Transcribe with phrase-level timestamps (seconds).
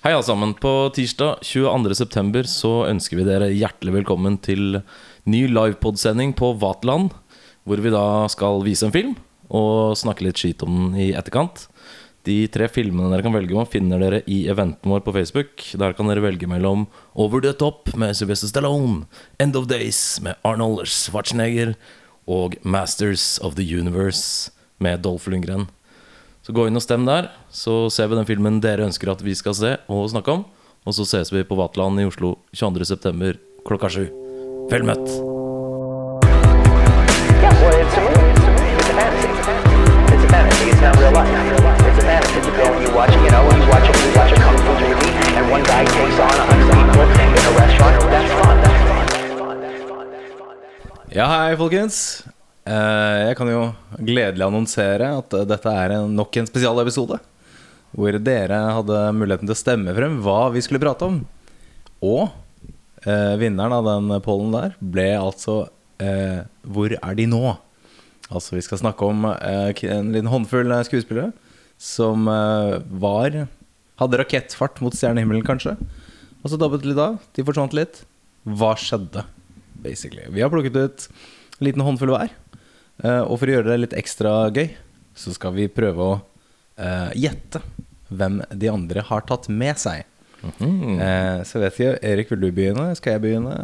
[0.00, 0.54] Hei alle sammen.
[0.56, 2.46] På tirsdag 22.9.
[2.48, 4.78] så ønsker vi dere hjertelig velkommen til
[5.28, 7.10] ny livepodsending på Vaterland.
[7.68, 9.10] Hvor vi da skal vise en film
[9.52, 11.66] og snakke litt skit om den i etterkant.
[12.24, 15.66] De tre filmene dere kan velge om, finner dere i eventen vår på Facebook.
[15.76, 19.02] Der kan dere velge mellom Over the Top med Sylvester Stallone,
[19.36, 21.74] End of Days med Arnold Schwarzenegger
[22.24, 24.48] og Masters of the Universe
[24.80, 25.68] med Dolph Lundgren.
[26.50, 29.36] Så gå inn og stem der, så ser vi den filmen dere ønsker at vi
[29.38, 30.40] skal se og snakke om.
[30.82, 33.36] Og så ses vi på Vaterland i Oslo 22.9.
[33.62, 34.08] klokka sju.
[34.66, 35.06] Vel møtt.
[51.14, 52.02] Ja, hei folkens
[52.68, 53.60] Jeg kan jo
[54.04, 57.16] gledelig annonsere at eh, dette er nok en spesialepisode
[57.96, 61.22] Hvor dere hadde muligheten til å stemme frem hva vi skulle prate om
[62.04, 62.28] Og
[63.06, 65.56] eh, vinneren av den pollen der ble altså
[66.04, 67.56] eh, Hvor er de nå?
[68.30, 71.32] Altså vi skal snakke om eh, en liten håndfull eh, skuespillere
[71.80, 73.42] Som eh, var
[74.04, 75.78] Hadde rakettfart mot stjernehimmelen kanskje
[76.44, 78.04] Og så dabbet litt av, de forsvant litt
[78.44, 79.24] Hva skjedde?
[79.80, 81.10] Basically Vi har plukket ut
[81.60, 82.38] en liten håndfull hver
[83.00, 84.66] Eh, og for å gjøre det litt ekstra gøy,
[85.16, 87.62] så skal vi prøve å uh, gjette
[88.12, 90.04] hvem de andre har tatt med seg.
[90.40, 92.90] Eh, så vet jeg, Erik, vil du begynne?
[92.98, 93.54] Skal jeg begynne?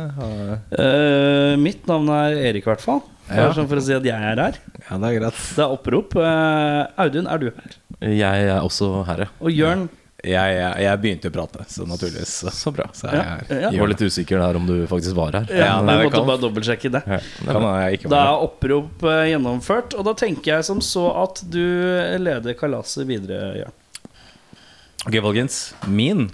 [0.76, 3.02] Eh, mitt navn er Erik, i hvert fall.
[3.30, 3.48] Ja.
[3.56, 4.58] Sånn for å si at jeg er her.
[4.84, 5.40] Ja, det er greit.
[5.56, 6.16] Det er opprop.
[6.20, 7.78] Eh, Audun, er du her?
[8.12, 9.30] Jeg er også her, ja.
[9.40, 9.88] Og Jørn
[10.26, 12.32] Jeg, jeg, jeg begynte å prate, så naturligvis.
[12.42, 12.86] Så, Så bra.
[12.96, 13.20] så jeg.
[13.22, 13.70] Ja, ja.
[13.70, 15.46] Jeg var litt usikker der om du faktisk var her.
[15.54, 17.02] ja, nei, Vi måtte kan- bare dobbeltsjekke det.
[17.06, 21.06] Ja, Kan jeg ikke Da er opprop eh, gjennomført, og da tenker jeg som så
[21.22, 21.62] at du
[22.18, 23.72] leder kalaset videre, Jørn.
[25.06, 25.60] Ok, folkens.
[25.86, 26.28] Min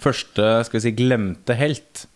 [0.00, 2.06] første, skal vi si, glemte helt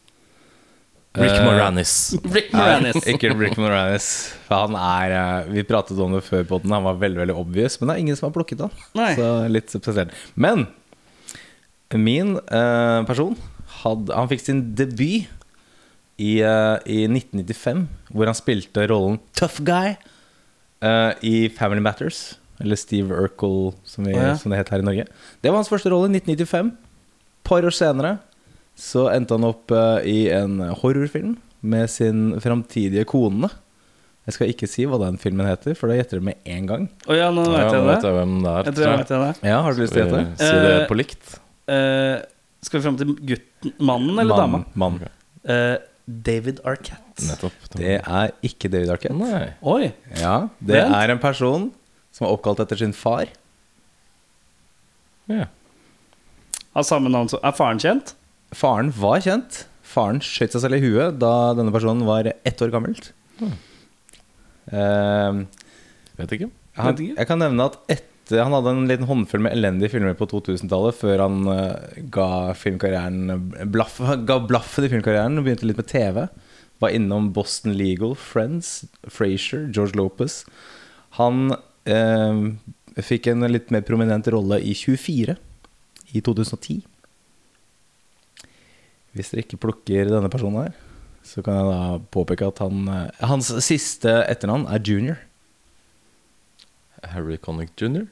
[1.18, 1.92] Rick Eh, Moranis.
[2.30, 3.06] Rick Nei, Moranis.
[3.10, 4.08] ikke Rick Moranis.
[4.46, 7.34] For han er eh, Vi pratet om det før på den, han var veldig veldig
[7.40, 8.70] obvious, men det er ingen som har plukket han.
[8.94, 9.14] Nei.
[9.18, 10.12] Så litt spesielt.
[10.36, 10.66] Men
[11.96, 13.32] min eh, person
[13.80, 15.24] hadde, Han fikk sin debut
[16.18, 19.94] i, eh, i 1995, hvor han spilte rollen Tough Guy
[20.82, 22.34] eh, i Family Matters.
[22.60, 24.36] Eller Steve Urkel, som, vi, Å, ja.
[24.36, 25.04] som det het her i Norge.
[25.40, 26.72] Det var hans første rolle i 1995.
[26.74, 28.16] Et par år senere
[28.78, 33.48] så endte han opp eh, i en horrorfilm med sin framtidige kone.
[34.28, 36.88] Jeg skal ikke si hva den filmen heter, for da gjetter dere med en gang.
[37.08, 38.10] Å ja, nå Ja, vet nå jeg vet det.
[38.10, 38.66] jeg hvem det er.
[38.68, 39.48] Jeg tror jeg vet det.
[39.48, 40.24] Ja, Har du lyst til å gjette?
[40.42, 41.38] Si det Eh, på likt.
[41.68, 42.22] Eh,
[42.64, 44.62] skal vi fram til gutten, mannen eller dama?
[44.78, 44.98] Mann.
[45.44, 45.76] Eh,
[46.08, 47.26] David Arquette.
[47.28, 47.52] Nettopp.
[47.76, 49.16] Det er ikke David Arquette.
[49.18, 49.50] Nei.
[49.62, 49.90] Oi.
[50.16, 50.94] Ja, Det Vent.
[50.96, 51.68] er en person
[52.14, 53.26] som er oppkalt etter sin far.
[55.28, 55.44] Ja.
[56.74, 58.14] Har samme navn som Er faren kjent?
[58.56, 59.64] Faren var kjent.
[59.84, 63.10] Faren skjøt seg selv i huet da denne personen var ett år gammelt.
[64.72, 65.38] Eh,
[66.18, 66.50] Vet ikke.
[66.76, 67.16] han, Vet ikke.
[67.18, 67.76] jeg kan nevne at
[68.28, 72.52] etter Han hadde en liten håndfull med elendige filmer på 2000-tallet før han eh, ga
[72.52, 73.96] filmkarrieren blaff,
[74.28, 76.26] Ga blaffen i filmkarrieren og begynte litt med TV.
[76.78, 80.42] Var innom Boston Legal, Friends, Frasier, George Lopez.
[81.16, 81.54] Han
[81.88, 82.42] eh,
[83.00, 85.38] fikk en litt mer prominent rolle i 24
[86.12, 86.82] i 2010.
[89.16, 90.76] Hvis dere ikke plukker denne personen her,
[91.24, 95.24] så kan jeg da påpeke at han eh, Hans siste etternavn er Junior.
[97.08, 98.04] Harry Connick jr.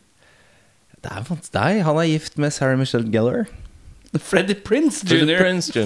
[1.07, 1.81] Det er deg.
[1.87, 3.47] Han er gift med Sarah Michelle Gellar.
[4.17, 5.27] Freddy Prince jr.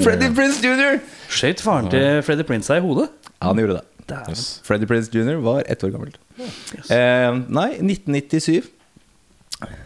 [0.05, 0.35] Freddy Jr.
[0.37, 0.99] Prince jr.
[1.29, 3.09] Skjøt faren til Freddy Prince seg i hodet?
[3.41, 3.87] Ja, Han gjorde det.
[4.31, 4.61] Yes.
[4.67, 5.39] Freddy Prince jr.
[5.45, 6.15] var ett år gammel.
[6.41, 8.71] Eh, nei, 1997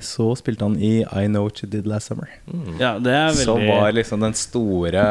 [0.05, 2.31] så spilte han i I Know What You Did Last Summer.
[2.79, 5.07] Ja, det er veldig Som var liksom den store,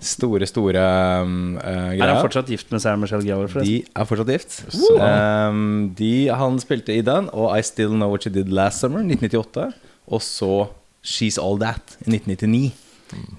[0.00, 0.82] store, store
[1.24, 3.50] um, eh, Er han fortsatt gift med Sarah Michelle Gellar?
[3.64, 4.58] De er fortsatt gift.
[4.94, 9.02] Um, de, han spilte i den, og I Still Know What You Did Last Summer,
[9.02, 9.72] 1998.
[10.08, 10.52] Og så
[11.04, 12.72] She's All That i 1999.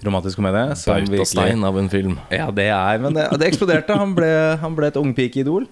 [0.05, 0.75] Romantisk komedie.
[0.75, 2.19] som virkelig- Bautastein av en film.
[2.31, 3.95] Ja, det er Men det, det eksploderte.
[3.95, 5.67] Han ble, han ble et ungpikeidol.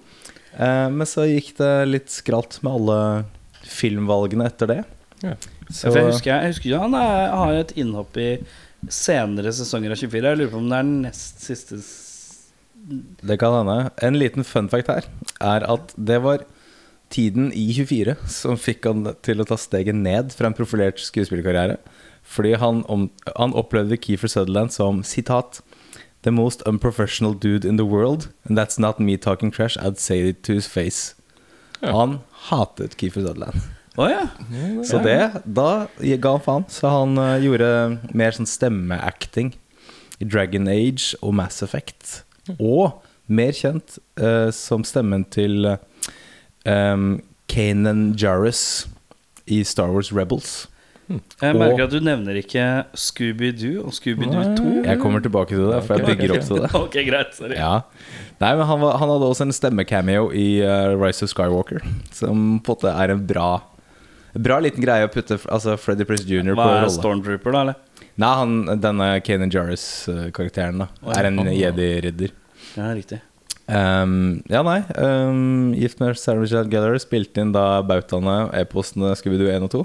[0.58, 3.24] Uh, men så gikk det litt skralt med alle
[3.68, 4.84] filmvalgene etter det.
[5.22, 5.34] Ja.
[5.68, 8.38] Så, jeg husker, jeg husker jo han er, har et innhopp i
[8.86, 10.28] senere sesonger av 24.
[10.28, 11.80] Jeg lurer på om det er nest siste
[13.22, 13.90] det kan hende.
[14.02, 15.04] En liten fun fact her
[15.44, 16.44] er at det var
[17.12, 21.78] tiden i 24 som fikk han til å ta steget ned fra en profilert skuespillerkarriere.
[22.22, 25.62] Fordi han, om, han opplevde Keefer Sutherland som sitat
[26.22, 30.28] The most unprofessional dude in the world, and that's not me talking trash, I'd say
[30.28, 31.14] it to his face.
[31.80, 31.92] Ja.
[31.92, 32.18] Han
[32.50, 33.60] hatet Keefer Sutherland.
[33.98, 34.24] Å ja.
[34.86, 36.66] Så det, da ga han faen.
[36.70, 39.52] Så han uh, gjorde mer sånn stemmeacting
[40.22, 42.20] i Dragon Age og Mass Effect.
[42.56, 47.10] Og mer kjent uh, som stemmen til um,
[47.50, 48.86] Kanan Jarrus
[49.50, 50.68] i Star Wars Rebels.
[51.08, 54.72] Jeg merker at du nevner ikke Scooby-Doo og Scooby-Doo 2.
[54.84, 56.70] Jeg kommer tilbake til det, for jeg bygger opp til det.
[56.84, 57.32] Ok, greit.
[57.36, 57.56] Sorry.
[57.56, 57.80] Ja.
[58.42, 61.80] Nei, men han, var, han hadde også en stemmecameo i uh, Rise of Skywalker,
[62.12, 63.48] som på en måte er en bra
[64.38, 66.54] Bra liten greie å putte altså Freddy Prince Jr.
[66.54, 66.90] på Hva er.
[66.94, 67.62] Stormtrooper, da?
[67.66, 68.04] eller?
[68.18, 71.20] Nei, han, denne Kanan Jarrus-karakteren da oh, ja.
[71.20, 72.34] er en jedi-ridder.
[72.74, 73.20] Ja, riktig.
[73.68, 74.78] Um, ja, nei.
[74.96, 79.82] Um, Gift med Sarah Michelle Gellar spilte inn da bautaene e-postene Scooby-Doo 1 og 2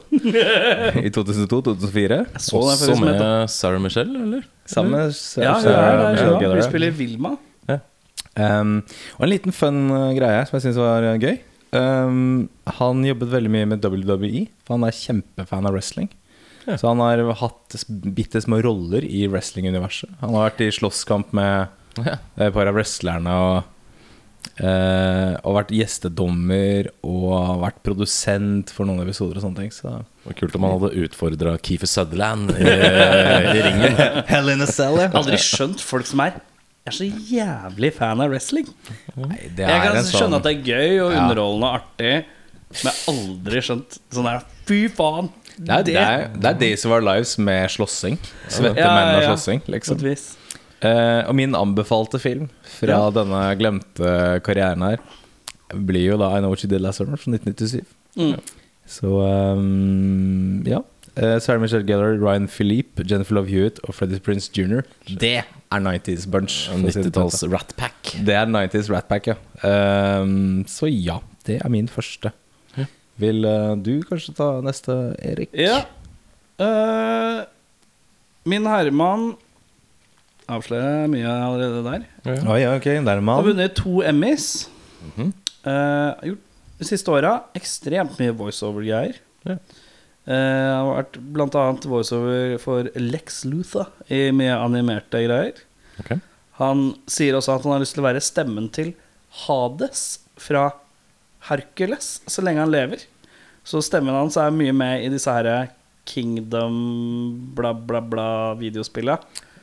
[1.07, 2.19] i 2002-2004.
[2.39, 4.45] Så Også med Sarah Michelle, eller?
[4.69, 6.13] Sammen med Ja, Sarah, ja, er der.
[6.13, 6.43] Michelle Ja.
[6.45, 6.61] Gellar.
[6.61, 7.35] Hun spiller Vilma.
[8.33, 8.79] Um,
[9.19, 11.35] og en liten fun uh, greie som jeg syns var uh, gøy.
[11.73, 16.11] Um, han jobbet veldig mye med WWE, for han er kjempefan av wrestling.
[16.67, 16.77] Ja.
[16.79, 17.75] Så han har hatt
[18.15, 20.13] bitte små roller i wrestling-universet.
[20.21, 21.67] Han har vært i slåsskamp med
[21.99, 22.15] Ja.
[22.37, 23.63] et par av wrestlerne og,
[24.63, 29.73] uh, og vært gjestedommer og vært produsent for noen episoder og sånne ting.
[29.75, 29.91] Så.
[30.23, 33.99] Det var kult om han hadde utfordra Keefer Sutherland i, i ringen.
[34.31, 35.09] Hell in a cell, ja.
[35.13, 36.39] Aldri skjønt folk som er
[36.83, 38.67] Jeg er så jævlig fan av wrestling.
[39.15, 42.13] Nei, det Jeg kan en skjønne sånn at det er gøy og underholdende og artig,
[42.73, 45.29] men jeg har aldri skjønt sånn der Fy faen!
[45.53, 48.17] det er, det, er, det er Days of Our Lives med slåssing.
[48.49, 49.31] Svette Ja, menn og ja, ja.
[49.31, 50.01] slåssing, liksom.
[50.03, 50.15] Uh.
[50.83, 52.49] Eh, og min anbefalte film
[52.79, 53.11] fra Ja.
[53.15, 54.13] denne glemte
[54.43, 55.03] karrieren her
[55.73, 57.85] blir jo da I Know What You Did Last Summer fra 1997.
[58.19, 58.35] Mm.
[58.89, 60.81] Så um, ja.
[61.15, 64.81] Eh, Sarah Michelle Gellar, Ryan Philippe, Jennifer Love Hewitt og Freddie Prince Jr.
[65.05, 66.69] Det er 90s bunch.
[66.69, 67.51] for å si 90-talls sånn.
[67.53, 68.15] Rat Pack.
[68.25, 69.37] Det er 90s Rat Pack, ja.
[69.61, 72.33] Um, så ja, det er min første.
[73.21, 75.51] Vil uh, du kanskje ta neste, Erik?
[75.53, 75.83] Ja.
[76.57, 77.45] Uh,
[78.49, 79.33] min herremann
[80.51, 82.01] Avslører jeg mye allerede der.
[82.25, 84.67] Ja, ok, der er Har vunnet to Emmys.
[84.99, 85.29] Mm -hmm.
[85.69, 86.41] uh, gjort
[86.79, 89.21] de siste åra ekstremt mye voiceover-greier.
[89.45, 89.55] Ja.
[90.23, 90.33] Eh,
[90.71, 91.17] har vært
[91.59, 95.57] annet voiceover for Lex Lutha i mye animerte greier.
[95.99, 96.21] Okay.
[96.61, 98.93] Han sier også at han har lyst til å være stemmen til
[99.43, 100.69] Hades fra
[101.49, 103.03] Hercules så lenge han lever.
[103.67, 105.69] Så stemmen hans er mye med i disse her
[106.07, 106.73] Kingdom
[107.55, 109.19] bla, bla, bla-videospillene.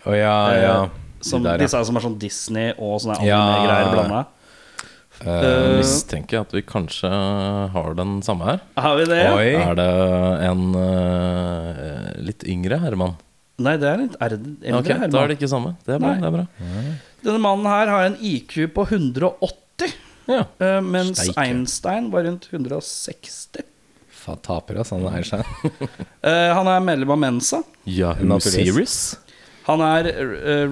[0.09, 0.77] Oh, ja, ja.
[1.21, 1.67] Som, De der, ja.
[1.67, 3.41] Disse som er sånn Disney og sånne Ja.
[3.41, 4.23] anime-greier blanda.
[5.21, 7.09] Jeg Eh, mistenker at vi kanskje
[7.75, 8.61] har den samme her.
[8.81, 9.19] Har vi det?
[9.37, 9.49] Oi.
[9.61, 9.89] Er det
[10.49, 13.17] en uh, litt yngre herremann?
[13.61, 15.11] Nei, det er litt erd- eldre Ok, Herman.
[15.13, 15.75] Da er det ikke samme.
[15.85, 16.15] Det er bra.
[16.17, 16.47] Det er bra.
[17.27, 19.93] Denne mannen her har en IQ på 180,
[20.31, 20.47] Ja.
[20.63, 21.37] uh, mens Steike.
[21.45, 23.61] Einstein var rundt 160.
[24.21, 25.45] Faen, taper, oss, Han eier seg.
[26.25, 27.63] Eh, han er medlem av Mensa.
[27.89, 28.97] Yahoo Naturligvis.
[29.17, 29.37] Series.
[29.69, 30.09] Han er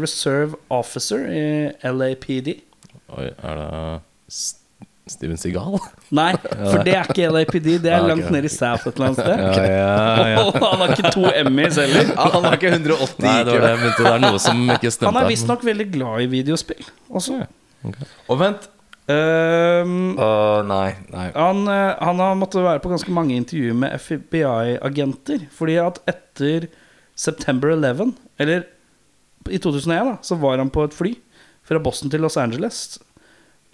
[0.00, 1.44] reserve officer i
[1.88, 2.50] LAPD.
[3.16, 3.68] Oi, er det
[4.28, 5.78] Steven Seagal?
[6.18, 7.68] Nei, for det er ikke LAPD.
[7.84, 9.44] Det er langt nede i South et eller annet sted.
[9.44, 10.46] Ja, ja, ja.
[10.64, 12.10] Han har ikke to Emmys heller.
[12.18, 13.92] Han har ikke 180 Nei, det var det.
[13.98, 15.12] Det er noe som ikke stemte.
[15.12, 17.40] Han er visstnok veldig glad i videospill også.
[18.28, 18.68] Og vent.
[19.08, 20.90] Um, uh, nei.
[21.08, 21.30] nei.
[21.32, 25.46] han, eh, han har måttet være på ganske mange intervjuer med FBI-agenter.
[25.56, 26.68] Fordi at etter
[27.18, 28.66] September 11, eller
[29.48, 31.14] i 2001, da, så var han på et fly
[31.68, 32.98] fra Boston til Los Angeles.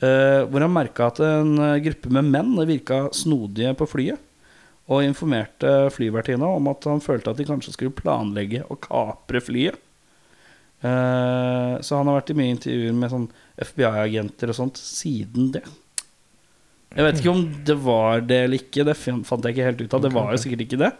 [0.04, 4.30] Eh, hvor han merka at en eh, gruppe med menn virka snodige på flyet.
[4.92, 9.78] Og informerte flyvertinna om at han følte at de kanskje skulle planlegge å kapre flyet.
[10.84, 13.26] Eh, så han har vært i mye intervjuer med sånn
[13.64, 15.64] FBI-agenter og sånt siden det.
[16.94, 18.84] Jeg vet ikke om det var det eller ikke.
[18.86, 20.04] Det fant jeg ikke helt ut av.
[20.04, 20.92] Det var jo sikkert ikke det.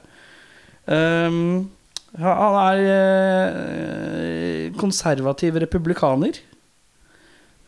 [0.91, 1.71] Um,
[2.19, 6.41] han er eh, konservativ republikaner.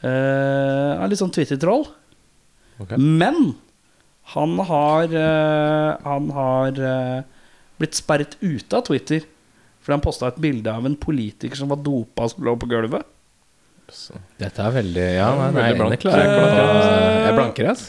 [0.07, 1.89] Uh, er litt sånn Twitter-troll.
[2.79, 3.01] Okay.
[3.01, 3.57] Men
[4.35, 7.25] han har eh, Han har eh,
[7.79, 9.27] blitt sperret ute av Twitter
[9.87, 13.07] fordi han posta et bilde av en politiker som var dopa og lå på gulvet.
[14.35, 16.01] Dette er veldig Ja, nei, nei, Veldig blank.
[16.03, 17.85] klarer jeg Jeg blanker, ass.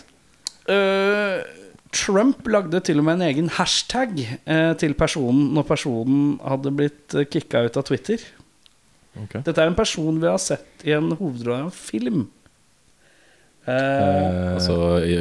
[0.69, 1.41] Uh,
[1.89, 4.13] Trump lagde til og med en egen hashtag
[4.45, 8.21] uh, til personen når personen hadde blitt kicka ut av Twitter.
[9.23, 9.37] Ok.
[9.43, 12.25] Dette er en person vi har sett i en hovedrolle i en film.
[13.67, 15.15] Eh, Altså i,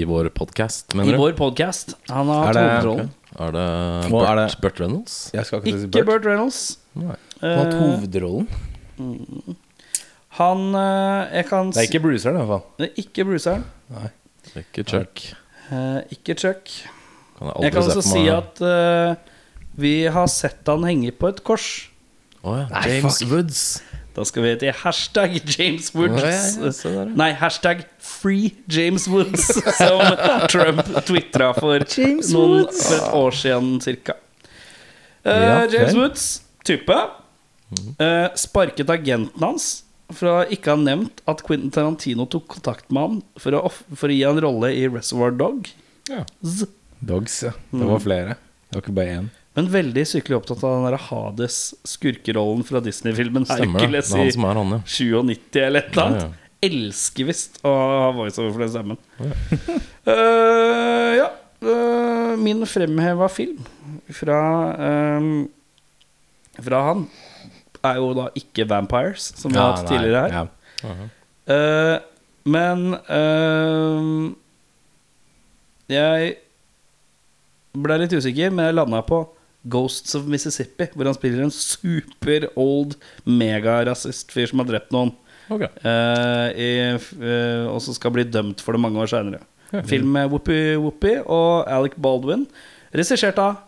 [0.00, 1.20] i vår podkast, I mener du?
[1.22, 1.94] vår podkast.
[2.10, 3.10] Han har hatt hovedrollen.
[3.32, 3.44] Okay.
[3.46, 3.66] Er det
[4.10, 5.30] Burt, er det- Burt Reynolds?
[5.32, 6.06] Jeg skal ikke si Ikke Burt.
[6.10, 6.62] Burt Reynolds.
[6.94, 7.16] Nei.
[7.40, 8.48] Han har hatt hovedrollen.
[8.98, 9.56] hovedrollen.
[10.38, 12.64] han eh, Jeg kan Det er ikke Bruceren, i hvert fall.
[12.78, 13.64] Det er ikke Bruceren.
[14.56, 15.22] Ikke Chuck.
[15.70, 16.68] Eh, ikke Chuck.
[17.38, 19.14] Kan jeg aldri Jeg kan også si at uh,
[19.78, 21.88] vi har sett han henge på et kors.
[22.42, 23.64] Å ja, James Woods.
[24.12, 26.58] Da skal vi til hashtag James Woods.
[26.58, 27.04] Oh, ja, ja.
[27.16, 29.46] Nei, hashtag Free James Woods,
[29.78, 30.02] som
[30.52, 31.80] Trump twitra for,
[32.34, 34.18] noen, for et år siden cirka.
[35.24, 35.94] Uh, Ja, James.
[35.96, 36.26] Woods,
[36.68, 36.98] type.
[37.96, 39.70] Uh, sparket agenten hans
[40.12, 44.12] for å ikke ha nevnt at Quentin Tarantino tok kontakt med han for å, for
[44.12, 45.70] å gi han rolle i Reservoir Dog.
[46.10, 46.26] Ja.
[46.44, 46.68] Z.
[47.00, 47.54] Dogs, ja.
[47.72, 48.36] Det var flere.
[48.68, 49.30] Det var ikke bare én.
[49.52, 54.00] Men veldig sykelig opptatt av den der Hades, skurkerollen fra Disney-filmen Stemmer det.
[54.00, 54.78] Det er han som er han, ja.
[54.88, 56.22] 97 eller et eller annet.
[56.22, 59.02] Ja, Elsker visst å ha voiceover for den stemmen.
[60.02, 61.28] Eh, ja.
[61.62, 63.60] Uh, min fremheva film
[64.10, 64.38] fra
[64.82, 65.26] eh,
[66.58, 67.04] Fra han
[67.86, 70.50] er jo da ikke Vampires, som vi har hatt tidligere her.
[70.82, 70.96] Ja.
[71.54, 71.94] Eh,
[72.50, 72.82] men
[75.92, 76.34] Jeg
[77.78, 79.22] ble litt usikker, men jeg landa på
[79.62, 82.96] Ghosts of Mississippi, hvor han spiller en super old
[83.28, 85.12] megarasist-fyr som har drept noen.
[85.52, 85.66] Ok.
[85.84, 89.42] Uh, i, uh, og så skal bli dømt for det mange år seinere.
[89.88, 92.44] Film med Whoopi Whoopi og Alec Baldwin.
[92.92, 93.62] Regissert av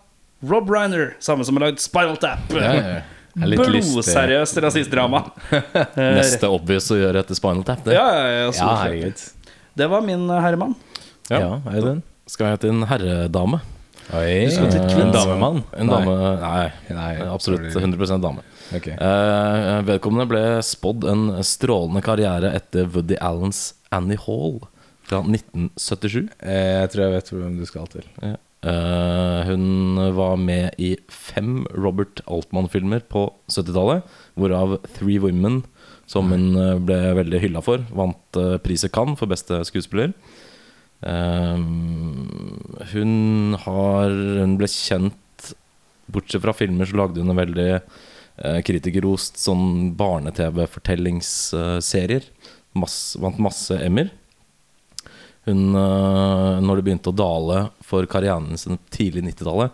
[0.44, 2.50] Rob Reiner, samme som har lagd Spinal Tap.
[2.52, 3.02] Ja, ja, ja.
[3.34, 3.54] Er.
[3.58, 5.24] Blodseriøst rasistdrama.
[6.18, 7.80] Neste obvious å gjøre etter Spinal Tap.
[7.86, 7.96] Det.
[7.96, 9.14] Ja, ja, ja, Ja.
[9.74, 10.76] Det var min eh, herremann.
[11.26, 11.40] Ja.
[11.58, 11.94] Ja.
[12.30, 13.58] Skal jeg til en herredame?
[14.12, 14.50] Oi.
[14.52, 15.62] skal til En damemann?
[15.80, 17.86] En dame Nei, Nei, absolutt sorry.
[17.88, 18.44] 100 dame.
[18.74, 18.96] Okay.
[18.98, 24.60] Eh, vedkommende ble spådd en strålende karriere etter Woody Allens Annie Hall
[25.08, 26.28] fra 1977.
[26.40, 28.04] Eh, Jeg tror jeg vet hvem du skal til.
[28.22, 28.36] Ja.
[28.64, 34.04] Eh, hun var med i fem Robert Altman-filmer på 70-tallet,
[34.40, 35.62] hvorav Three Women,
[36.08, 37.84] som hun eh, ble veldig hylla for.
[37.92, 40.12] Vant uh, priset Cannes for beste skuespiller.
[41.04, 41.58] Eh,
[42.94, 43.12] hun
[43.60, 44.08] har
[44.40, 45.20] Hun ble kjent
[46.08, 52.22] Bortsett fra filmer så lagde hun en veldig eh, kritikerrost sånn barne-TV-fortellingsserier.
[52.76, 54.10] Vant masse Emmer.
[55.48, 59.70] Hun, øh, når det begynte å dale for karrieren sin tidlig 90-tallet,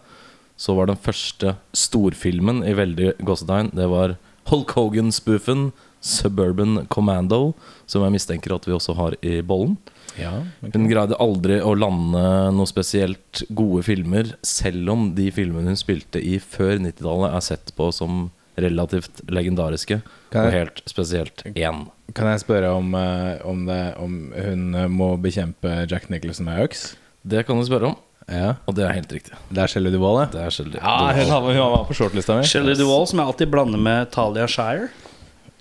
[0.61, 4.09] så var den første storfilmen i veldig gåsetegn Det var
[4.51, 5.71] Hulk Hogan-spoofen
[6.01, 7.53] Suburban Commando,
[7.87, 9.77] som jeg mistenker at vi også har i bollen.
[10.19, 10.33] Ja,
[10.65, 10.73] okay.
[10.75, 12.23] Hun greide aldri å lande
[12.57, 17.73] noe spesielt gode filmer, selv om de filmene hun spilte i før 90-tallet, er sett
[17.79, 18.29] på som
[18.61, 21.85] relativt legendariske, jeg, og helt spesielt én.
[22.17, 26.65] Kan jeg spørre om, eh, om, det, om hun eh, må bekjempe Jack Nicholson med
[26.67, 26.95] øks?
[27.23, 27.97] Det kan du spørre om,
[28.29, 28.57] Ja.
[28.67, 29.33] og det er helt riktig.
[29.49, 30.81] Det er Shelley Duvall, Det er sjelden.
[30.83, 32.45] Ja, hun har- hun var på shortlista mi.
[32.45, 34.91] Shelley Duvall, som jeg alltid blander med Talia Shire.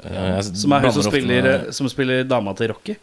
[0.04, 2.96] Jeg Som er hun som spiller, med- som spiller dama til Rocky.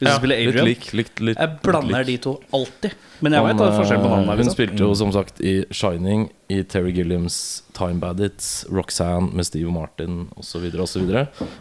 [0.00, 0.66] Hun Ja, som spiller litt Adrian.
[0.66, 2.92] lik, litt, litt, Jeg blander litt de to alltid.
[3.22, 4.26] Men jeg vet forskjell på eh, navnene.
[4.26, 4.54] Hun Liksom.
[4.56, 10.28] spilte jo som sagt i Shining, i Terry Gilliams Time Bandits, Roxanne med Steve Martin
[10.36, 10.64] osv.
[10.74, 11.08] osv.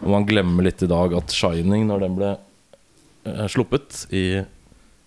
[0.02, 2.32] Og man glemmer litt i dag at Shining, når den ble
[3.28, 4.44] eh, sluppet i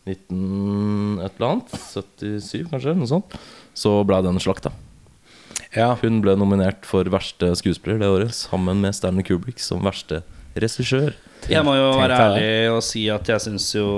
[0.07, 3.35] 19 et eller annet, 77 kanskje, noe sånt,
[3.75, 4.71] så ble den slakta.
[5.75, 5.93] Ja.
[6.01, 10.23] Hun ble nominert for verste skuespiller det året, sammen med Stanley Kubrick som verste
[10.55, 11.15] regissør.
[11.51, 13.89] Jeg må jo Tenk være ærlig og si at jeg syns jo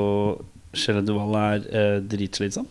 [0.77, 2.67] Shelly Duvall er eh, dritslitsom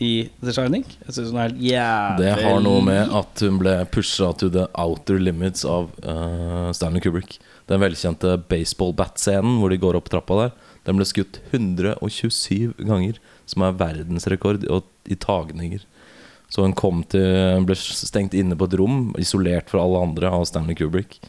[0.00, 0.86] i The Shining.
[1.04, 4.48] Jeg syns hun er helt jævlig Det har noe med at hun ble pusha to
[4.52, 7.36] the outer limits av uh, Stanley Kubrick.
[7.70, 10.54] Den velkjente baseball-bat-scenen hvor de går opp trappa der,
[10.88, 15.84] den ble skutt 127 ganger, som er verdensrekord i tagninger.
[16.50, 20.44] Så hun kom til ble stengt inne på et rom, isolert fra alle andre, av
[20.50, 21.20] Stanley Kubrick.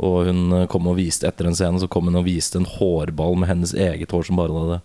[0.00, 2.66] Og hun eh, kom og viste etter en scene Så kom hun og viste en
[2.68, 4.80] hårball med hennes eget hår som bare hadde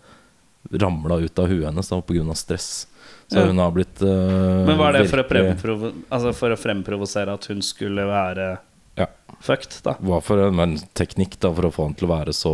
[0.80, 2.36] ramla ut av huet hennes pga.
[2.36, 2.88] stress.
[3.28, 3.46] Så Ja.
[3.48, 7.46] hun har blitt uh, Men var det for å, virkelig- altså for å fremprovosere at
[7.46, 8.58] hun skulle være
[9.00, 9.08] Ja.
[9.40, 9.96] fucked, da?
[10.04, 12.52] Hva for en, teknikk da for å få han til å være så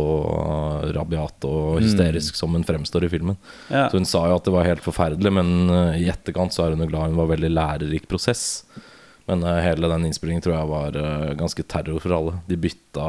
[0.94, 3.38] rabiat og hysterisk som hun fremstår i filmen.
[3.68, 3.88] Ja.
[3.90, 6.76] Så Hun sa jo at det var helt forferdelig, men uh, i etterkant så er
[6.76, 8.64] hun jo glad hun var veldig lærerik prosess.
[9.28, 12.38] Men uh, hele den innspillingen tror jeg var uh, ganske terror for alle.
[12.48, 13.08] De bytta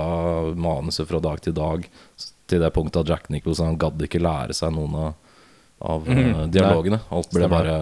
[0.59, 1.88] manuset fra dag til dag
[2.50, 5.13] til det punktet at Jack Nicholson han gadd ikke lære seg noen av,
[5.86, 6.50] av mm.
[6.51, 7.00] dialogene.
[7.13, 7.77] Alt ble bare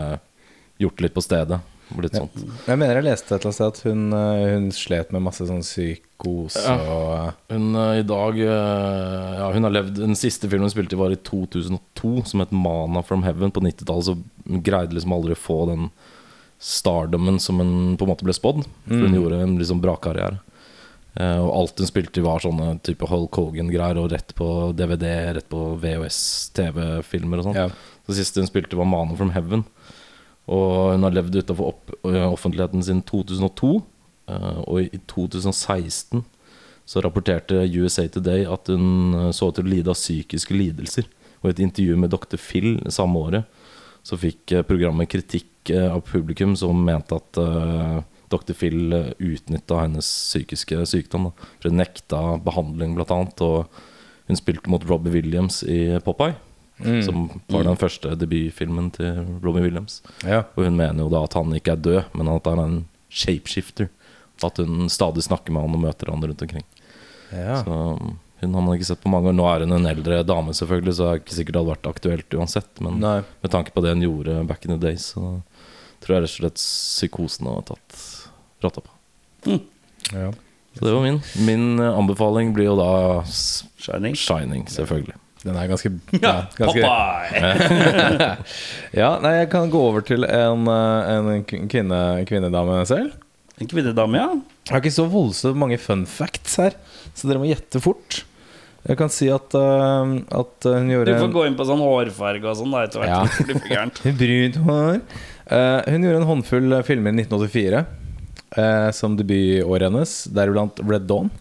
[0.77, 1.61] gjort litt på stedet.
[1.95, 2.33] Blitt sånt.
[2.67, 5.45] Jeg mener jeg leste et eller annet sted at hun, eh, hun slet med masse
[5.47, 7.31] sånn psykose Ja.
[7.49, 10.99] Hun eh, i dag eh, Ja, hun har levd Den siste filmen hun spilte i
[10.99, 14.17] var i 2002 Som het Mana from Heaven På 90-tallet så
[14.47, 15.87] hun greide liksom aldri å få den
[16.59, 19.17] Stardomen som hun på en måte ble spådd For hun Mm.
[19.21, 20.39] gjorde en liksom bra karriere
[21.17, 25.33] Eh, Og alt hun spilte i var sånne type Hulk Hogan-greier Og rett på DVD,
[25.33, 27.69] rett på VHS, TV-filmer og sånn Ja.
[28.07, 29.63] Det siste hun spilte var Mana from Heaven
[30.47, 33.81] Og hun har levd utenfor opp, offentligheten siden 2002.
[34.31, 36.23] eh, Og i 2016
[36.87, 41.09] så rapporterte USA Today at hun eh, så ut til å lide av psykiske lidelser.
[41.41, 42.39] Og i et intervju med Dr.
[42.39, 43.65] Phil samme året
[44.07, 47.99] så fikk eh, programmet kritikk eh, av publikum som mente at eh,
[48.31, 48.55] Dr.
[48.55, 51.29] Phil utnytta hennes psykiske sykdom.
[51.29, 51.51] Da.
[51.59, 53.43] For hun nekta behandling, blant annet.
[53.43, 56.35] Og hun spilte mot Robbie Williams i Popeye.
[56.77, 60.01] Som var den første debutfilmen til Robbie Williams.
[60.21, 60.43] Ja.
[60.55, 62.79] Og hun mener jo da at han ikke er død, men at han er en
[63.09, 63.89] shapeshifter.
[64.45, 66.65] At hun stadig snakker med han og møter han rundt omkring.
[67.33, 67.63] Ja.
[67.63, 67.73] Så
[68.39, 69.37] hun har man ikke sett på mange år.
[69.39, 71.89] Nå er hun en eldre dame, selvfølgelig, så det er ikke sikkert det hadde vært
[71.89, 72.83] aktuelt uansett.
[72.85, 73.17] Men Nei.
[73.41, 75.39] med tanke på det hun gjorde back in the days, så
[76.03, 78.03] tror jeg rett og slett psykosen har tatt
[78.61, 79.57] rotta på.
[80.13, 80.29] Ja.
[80.77, 81.21] Så det var min.
[81.47, 82.91] Min eh, anbefaling blir jo da
[83.25, 84.13] Shining.
[84.13, 85.17] Shining, selvfølgelig.
[85.43, 85.91] Den er ganske,
[86.23, 88.29] ja, ganske Popeye!
[89.01, 93.13] Ja, nei, jeg kan gå over til en, eh, en kvinne, kvinnedame selv.
[93.57, 94.31] En kvinnedame, ja.
[94.67, 96.77] Jeg har ikke så voldsomt mange fun facts her,
[97.17, 98.23] så dere må gjette fort.
[98.87, 102.55] Jeg kan si at, uh, at hun Du får gå inn på sånn hårfarge og
[102.55, 103.65] sånn da etter hvert.
[103.67, 104.13] Ja.
[104.21, 105.01] Brunt hår.
[105.47, 111.31] Uh, hun gjorde en håndfull filmer i 1984 uh, som debutåret hennes, deriblant Red Dawn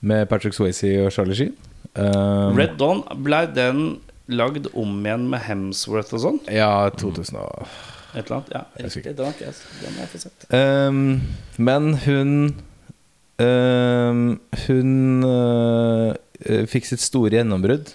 [0.00, 1.54] med Patrick Swayze og Charlie Sheen.
[1.98, 3.84] Eh, Red Dawn, ble den
[4.30, 6.40] lagd om igjen med Hemsworth og sånn?
[6.52, 7.66] Ja, 2000 og
[8.10, 8.50] Et eller annet?
[8.54, 9.14] Ja, riktig.
[9.14, 10.46] Den har ikke jeg, jeg sett.
[10.50, 11.20] Um,
[11.62, 12.32] men hun
[13.38, 14.24] um,
[14.66, 14.90] Hun
[15.22, 17.94] uh, fikk sitt store gjennombrudd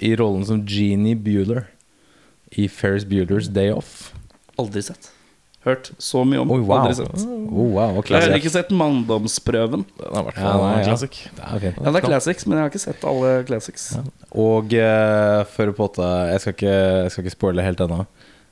[0.00, 1.66] i rollen som Jeannie Bueller
[2.56, 4.14] i Ferris Bueller's Day Off.
[4.56, 5.10] Aldri sett.
[5.68, 6.52] Hørt så mye om.
[6.54, 6.78] Oh, wow.
[6.80, 7.24] Aldri sett.
[7.28, 9.84] Oh, wow Jeg har heller ikke sett Manndomsprøven.
[9.98, 10.86] Den er vært Ja, nei, ja.
[10.88, 11.20] classic.
[11.36, 11.78] Det er fint.
[11.82, 13.86] Ja, det er classics, men jeg har ikke sett alle classics.
[14.32, 18.02] Og uh, for å påta Jeg skal ikke, jeg skal ikke spoile helt ennå.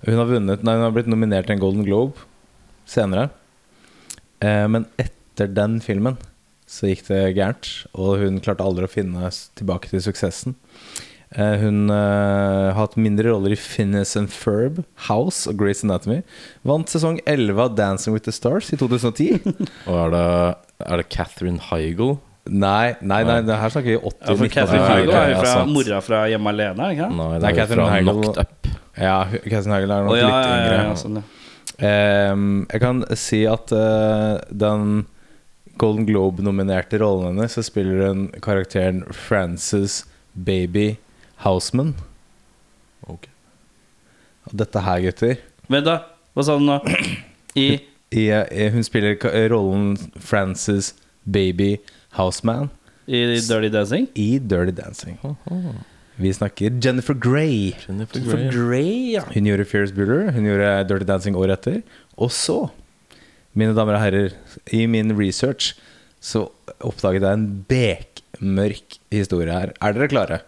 [0.06, 2.26] Hun har vunnet Nei, hun har blitt nominert til en Golden Globe
[2.87, 3.30] senere.
[4.44, 6.20] Uh, men etter den filmen
[6.66, 10.56] så gikk det gærent, og hun klarte aldri å finne tilbake til suksessen.
[11.34, 16.21] Eh, hun uh, har hatt mindre roller i Finnes and Ferb, House og Grace Anatomy.
[16.67, 19.43] Vant sesong 11 av Dancing with the Stars i 2010.
[19.91, 20.25] Og er det,
[20.86, 22.17] er det Catherine Heigl?
[22.47, 25.39] nei, nei, nei, det her snakker vi 80 Ja, for Catherine Ja, Heigl er jo
[25.41, 27.08] fra ja, mora fra Hjemme alene, er det ikke?
[27.10, 28.69] Nei, Nei, det er nei, Catherine fra Heigl- Knocked Up.
[28.95, 30.76] Ja, Catherine Heigl er nok oh, ja, litt yngre.
[30.76, 31.25] ja, ja, sånn, ja.
[31.76, 34.95] Ehm, jeg kan si at uh, den
[35.76, 40.95] Golden Globe-nominerte rollen hennes, så spiller hun karakteren Frances Baby
[41.44, 41.94] Houseman.
[43.08, 43.26] Ok.
[44.46, 45.36] Og dette her, gutter
[45.68, 45.96] Vent, da.
[46.36, 46.78] Hva sa du nå?
[47.56, 47.66] I
[48.14, 50.92] i, eh, Hun spiller ka- rollen Frances
[51.28, 51.78] Baby
[52.14, 52.70] Houseman
[53.08, 54.06] I Dirty Dancing?
[54.14, 55.18] i Dirty Dancing.
[56.18, 57.75] Vi snakker Jennifer Grey.
[57.86, 58.49] Jennifer Grey.
[58.50, 59.25] Grey, ja.
[59.34, 61.82] Hun gjorde Fierce Bueller, hun gjorde Dirty Dancing året etter.
[62.16, 62.70] Og så,
[63.54, 64.32] mine damer og herrer,
[64.72, 65.75] i min research
[66.20, 66.46] så
[66.80, 69.75] oppdaget jeg en bekmørk historie her.
[69.82, 70.40] Er dere klare?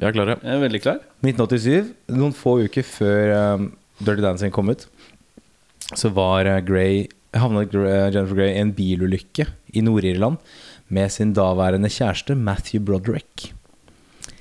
[0.00, 0.38] Vi er klare.
[0.40, 1.00] Jeg er veldig klar.
[1.26, 3.66] 1987, noen få uker før um,
[4.00, 4.86] Dirty Dancing kom ut,
[5.92, 7.04] så var uh, Grey
[7.36, 9.44] havnet Gre- Jennifer Grey i en bilulykke
[9.76, 10.40] i Nord-Irland
[10.90, 13.50] med sin daværende kjæreste Matthew Broderick.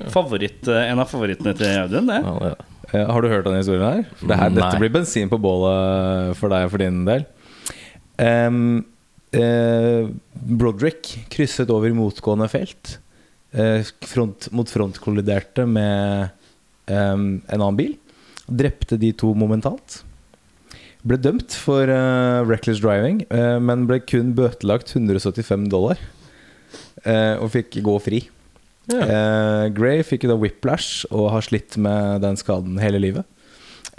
[0.10, 2.22] Favoritt, eh, en av favorittene til Audun, det.
[2.24, 2.56] Ja,
[2.89, 4.06] Eh, har du hørt denne historien her?
[4.26, 7.22] Det her dette blir bensin på bålet for deg og for din del.
[8.17, 8.80] Um,
[9.38, 12.95] uh, Broderick krysset over motgående felt.
[13.52, 16.30] Eh, front mot front kolliderte med
[16.86, 17.96] um, en annen bil.
[18.46, 20.04] Drepte de to momentant.
[21.08, 26.02] Ble dømt for uh, reckless driving, uh, men ble kun bøtelagt 175 dollar.
[27.06, 28.26] Uh, og fikk gå fri.
[28.90, 33.28] Eh, Gray fikk da whiplash og har slitt med den skaden hele livet.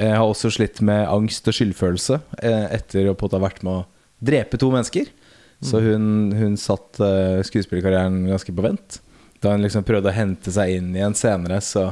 [0.00, 3.84] Har også slitt med angst og skyldfølelse etter å ha vært med å
[4.18, 5.06] drepe to mennesker.
[5.62, 6.98] Så hun, hun satt
[7.46, 8.98] skuespillerkarrieren ganske på vent.
[9.40, 11.90] Da hun liksom prøvde å hente seg inn igjen senere, så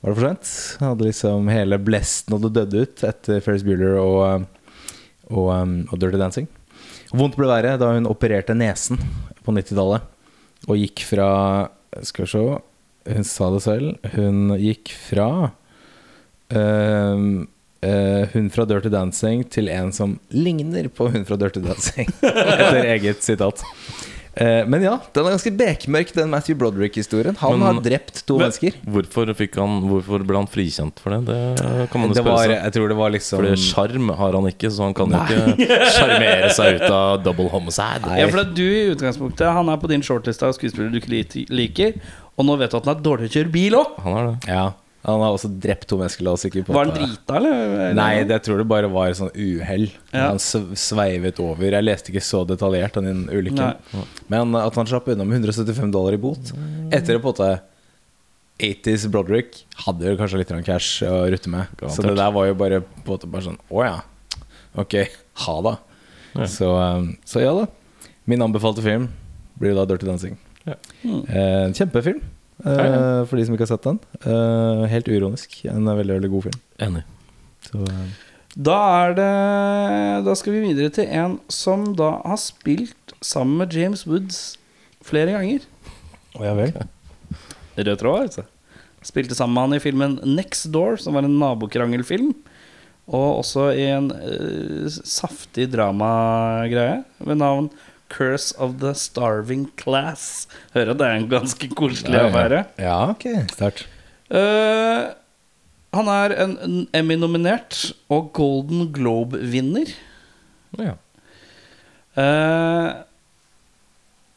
[0.00, 0.52] var det for sent.
[0.82, 4.70] Hadde liksom hele blesten hadde dødd ut etter Ferris Bueller og, eh,
[5.32, 6.46] og, um, og Dirty Dancing.
[7.10, 9.00] Vondt ble verre da hun opererte nesen
[9.44, 10.06] på 90-tallet.
[10.68, 11.28] Og gikk fra
[12.04, 12.40] Skal vi se
[13.08, 14.10] Hun sa det selv.
[14.12, 15.28] Hun gikk fra
[16.52, 17.46] ehm,
[17.80, 22.10] eh, hun fra Dirty Dancing til en som ligner på hun fra Dirty Dancing.
[22.22, 23.64] Etter eget sitat.
[24.38, 27.34] Eh, men ja, den er ganske bekmørk, den Matthew Broderick-historien.
[27.40, 28.76] Han Men- har drept to Men- mennesker.
[28.86, 31.24] Hvorfor, fikk han, hvorfor ble han frikjent for det?
[31.26, 32.54] Det kan man jo spørre seg.
[32.62, 35.80] jeg tror det var liksom Fordi sjarm har han ikke, så han kan jo ikke
[35.96, 38.06] sjarmere seg ut av double homicide.
[38.06, 38.20] Nei.
[38.20, 41.46] Ja, for at du i utgangspunktet Han er på din shortliste av skuespillere du ikke
[41.50, 41.98] liker.
[42.38, 43.96] Og nå vet du at han er dårlig til å kjøre bil òg.
[44.04, 44.48] Han er det.
[44.54, 44.66] Ja.
[45.06, 46.44] Han har også drept Tom Eskelas.
[46.48, 47.94] Ikke på Var han drita, eller?
[47.96, 49.86] Nei, det jeg tror det bare var sånn uhell.
[50.10, 50.28] Ja.
[50.32, 51.70] Han sveivet over.
[51.70, 53.78] Jeg leste ikke så detaljert om den ulykken.
[54.28, 56.52] Men at han slapp unna med 175 dollar i bot
[56.94, 57.60] etter å potte måte
[58.58, 61.66] 80s Broderick hadde jo kanskje litt cash å rutte med.
[61.94, 63.98] Så det der var jo bare måte bare sånn Å ja.
[64.78, 64.96] Ok,
[65.44, 65.76] ha det.
[66.50, 67.66] Så, um, så ja da.
[68.28, 69.08] Min anbefalte film
[69.58, 70.36] blir da Dirty Dancing.
[70.66, 70.74] Ja.
[71.02, 72.20] Eh, kjempefilm,
[72.64, 74.00] eh, for de som ikke har sett den.
[74.24, 75.60] Uh, helt uironisk.
[75.70, 76.58] En veldig, veldig god film.
[76.88, 77.04] Enig.
[77.68, 78.26] Så, uh.
[78.58, 79.32] Da er det
[80.26, 84.56] Da skal vi videre til en som da har spilt sammen med James Woods
[85.04, 85.66] flere ganger.
[86.38, 86.72] Å ja vel.
[87.78, 88.46] Rød tråd, altså.
[89.06, 92.32] Spilte sammen med han i filmen Next Door, som var en nabokrangelfilm.
[93.08, 94.10] Og også i en
[94.90, 97.70] saftig dramagreie ved navn
[98.08, 100.48] Curse of the Starving Class.
[100.74, 102.64] Hører at det er en ganske koselig affære.
[102.80, 103.26] Ja, ok.
[103.52, 103.86] Sterkt.
[104.28, 105.12] Uh,
[105.96, 109.92] han er en, en Emmy-nominert og Golden Globe-vinner.
[110.78, 110.96] Ja.
[112.18, 112.90] Uh,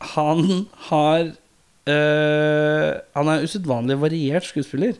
[0.02, 1.32] han har
[1.90, 4.96] uh, Han er usedvanlig variert skuespiller.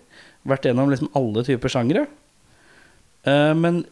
[0.48, 2.06] Vært gjennom liksom alle typer sjangre.
[3.28, 3.84] Uh, men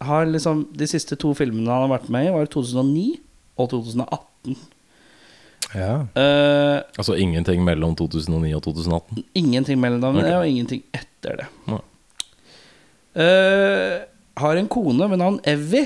[0.00, 3.20] har liksom de siste to filmene han har vært med i, var 2009
[3.60, 4.56] og 2018.
[5.76, 5.92] Ja.
[6.16, 9.24] Uh, Altså ingenting mellom 2009 og 2018.
[9.38, 10.34] ingenting mellom dem okay.
[10.34, 11.48] og ingenting etter det.
[11.70, 11.78] Ja.
[13.10, 13.96] Uh,
[14.40, 15.82] har en kone ved navn Evy,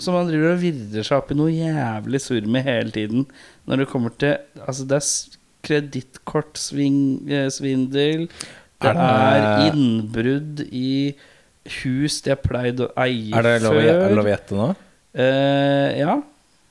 [0.00, 3.20] som han driver og virrer seg opp i noe jævlig surr med hele tiden.
[3.68, 5.04] Når det kommer til Altså, det er
[5.64, 8.28] kredittkortsvindel.
[8.84, 11.14] Det Er innbrudd i
[11.80, 13.64] hus de har pleid å eie det å er det
[14.18, 14.66] lov å gjette nå?
[15.14, 16.18] Uh, ja.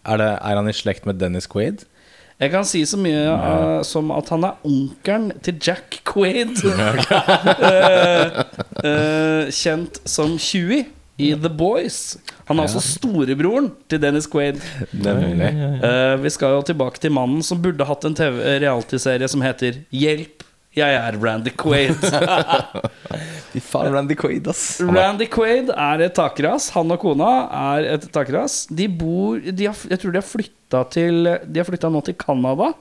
[0.04, 1.86] Er, det, er han i slekt med Dennis Quaid?
[2.42, 6.58] Jeg kan si så mye uh, som at han er onkelen til Jack Quaid.
[6.66, 8.42] uh,
[8.88, 12.18] uh, kjent som Chewie i The Boys.
[12.50, 14.60] Han er også storebroren til Dennis Quaid.
[14.92, 15.52] Nemlig.
[15.86, 19.84] Eh, vi skal jo tilbake til mannen som burde hatt en TV realityserie som heter
[19.94, 20.44] Hjelp,
[20.76, 22.00] jeg er Randy Quaid.
[23.54, 24.64] Fy faen, Randy Quaid, ass.
[24.82, 26.72] Randy Quaid er et takras.
[26.78, 27.28] Han og kona
[27.76, 28.64] er et takras.
[28.74, 32.18] De bor de har, Jeg tror de har flytta til De har flytta nå til
[32.18, 32.72] Canada.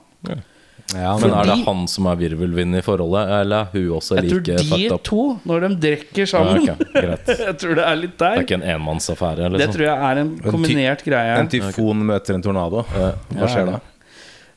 [0.93, 4.17] Ja, Men Fordi, er det han som er virvelvind i forholdet, eller er hun også
[4.19, 7.85] like Jeg tror de fucked to, når de drikker sammen ja, okay, Jeg tror det
[7.87, 8.35] er litt der.
[8.41, 9.47] er ikke en enmannsaffære?
[9.47, 9.75] Det Liksom.
[9.77, 11.37] tror jeg er en kombinert greie.
[11.39, 12.83] en tyfon møter en tornado.
[12.93, 13.79] Hva skjer da?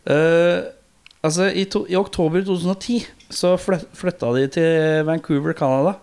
[0.05, 0.59] Uh,
[1.25, 5.97] altså, i, to, I oktober 2010 så flytta de til Vancouver, Canada.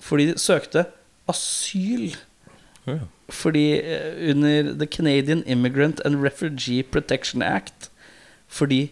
[0.00, 0.84] Fordi de søkte
[1.28, 2.12] asyl.
[2.86, 2.98] Ja.
[3.28, 7.90] Fordi eh, under The Canadian Immigrant and Refugee Protection Act.
[8.48, 8.90] Fordi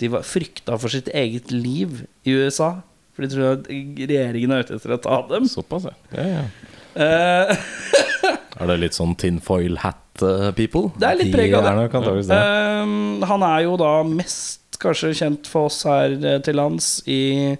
[0.00, 2.80] de var frykta for sitt eget liv i USA.
[3.14, 5.48] For de tror at regjeringen er ute etter å ta dem.
[5.50, 5.96] Såpass, ja.
[6.14, 6.44] ja, ja.
[6.98, 7.56] Eh,
[8.58, 10.90] Er det litt sånn tinfoil hat-people?
[10.98, 12.34] det er litt preg av det.
[12.34, 17.56] Ehm, han er jo da mest kanskje kjent for oss her eh, til lands i,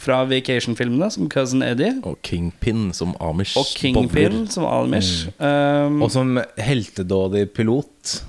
[0.00, 1.98] fra Vacation-filmene, som Cousin Eddie.
[2.08, 5.28] Og Kingpin som Amish Og Kingpin, som Amish.
[5.38, 8.20] Um, Og som heltedådig pilot.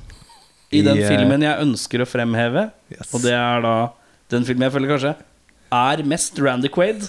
[0.72, 3.10] I den i, den filmen jeg ønsker å fremheve, Yes.
[3.16, 3.76] og det er da
[4.32, 5.14] den filmen jeg føler kanskje
[5.72, 7.06] er mest Randy Quaid,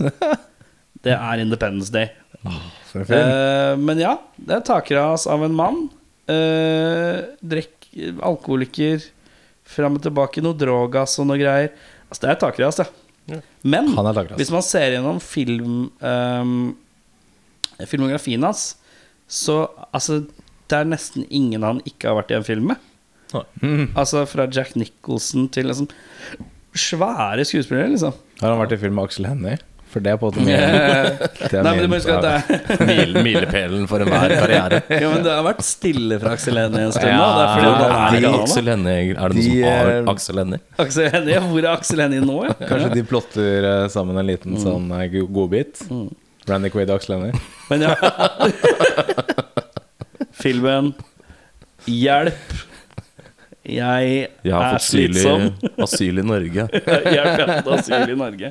[1.04, 2.12] det er Independence Day.
[2.46, 2.58] Oh,
[2.94, 3.02] uh.
[3.02, 5.82] Eh, men ja, det er takras av en mann.
[6.30, 7.88] Uh, drekk,
[8.22, 9.02] alkoholiker,
[9.72, 11.72] fram og tilbake, noe drogas og noe greier.
[12.08, 12.88] Altså, det er takras, det.
[13.62, 14.38] Men er takras.
[14.40, 16.54] hvis man ser gjennom film um,
[17.87, 18.72] filmografien hans,
[19.30, 20.24] så altså
[20.68, 22.88] Det er nesten ingen han ikke har vært i en film med.
[23.61, 23.92] Mm.
[23.96, 25.88] Altså fra Jack Nicholson til liksom
[26.72, 28.14] svære skuespillere, liksom.
[28.40, 29.58] Har han vært i film med Aksel Hennie?
[29.92, 30.57] For det er på en måte min,
[33.26, 34.78] Milepælen for enhver karriere.
[34.88, 37.18] Ja, men det har vært stille fra Aksel Hennie en stund nå.
[37.18, 38.38] Ja, Det er er.
[38.40, 38.96] Aksel Hennie?
[39.12, 40.62] Er det noen De, som har eh, Aksel Hennie?
[40.87, 42.38] Aksel Hennie, Hvor er Aksel Hennie nå?
[42.48, 42.57] Ja?
[42.64, 44.31] Kanskje de plotter eh, sammen en Mm.
[44.33, 44.88] liten sånn
[45.37, 45.85] godbit.
[45.92, 46.09] Mm.
[46.48, 47.37] Randy Quaid og Aksel Hennie.
[47.70, 47.94] Men ja
[50.42, 50.92] Filmen
[51.87, 52.52] Hjelp
[53.62, 55.44] Jeg, Jeg er slitsom.
[55.46, 56.64] Jeg slitsom fått asyl i Norge.
[56.72, 58.48] Jeg har fått asyl i Norge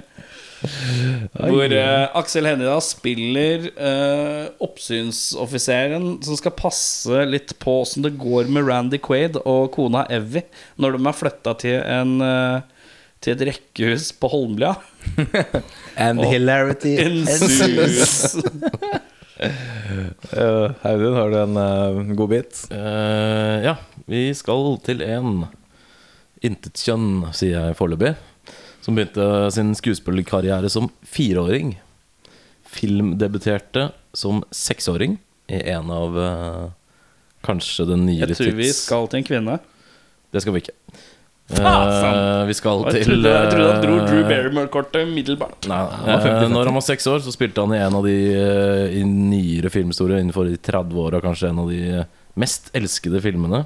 [0.61, 8.13] Hvor uh, Aksel Hennie da spiller uh, oppsynsoffiseren Som skal passe litt på Hvordan det
[8.21, 10.45] går med Randy Quaid og kona Evie
[10.77, 12.85] Når de er flyttet til en eh,
[13.21, 14.75] Til et rekkehus på Holmlia
[16.03, 18.35] And hilarity ensues.
[19.41, 22.59] Uh, Audun, har du en uh, godbit?
[22.71, 25.47] Eh, ja, vi skal til en
[26.45, 28.13] intetkjønn, sier jeg foreløpig.
[28.81, 31.75] Som begynte sin skuespillerkarriere som fireåring.
[32.71, 35.19] Filmdebuterte som seksåring
[35.51, 36.67] i en av eh,
[37.45, 39.57] kanskje den nyere Jeg tror vi tids skal til en kvinne.
[40.31, 40.77] Det skal vi ikke.
[41.51, 42.15] Faen!
[42.15, 45.67] Eh, vi skal Jeg til trodde, jeg trodde han dro eh, Drew Barrymore-kortet umiddelbart.
[45.67, 45.81] Nei,
[46.15, 49.03] eh, når han var seks år, så spilte han i en av de eh, i
[49.07, 53.65] nyere filmhistorier innenfor de 30 åra, kanskje en av de eh, mest elskede filmene.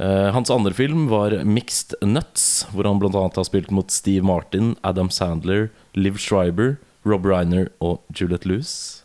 [0.00, 3.10] Eh, hans andre film var Mixed Nuts, hvor han bl.a.
[3.36, 6.76] har spilt mot Steve Martin, Adam Sandler, Liv Schreiber,
[7.06, 9.02] Rob Reiner og Juliette Lewis.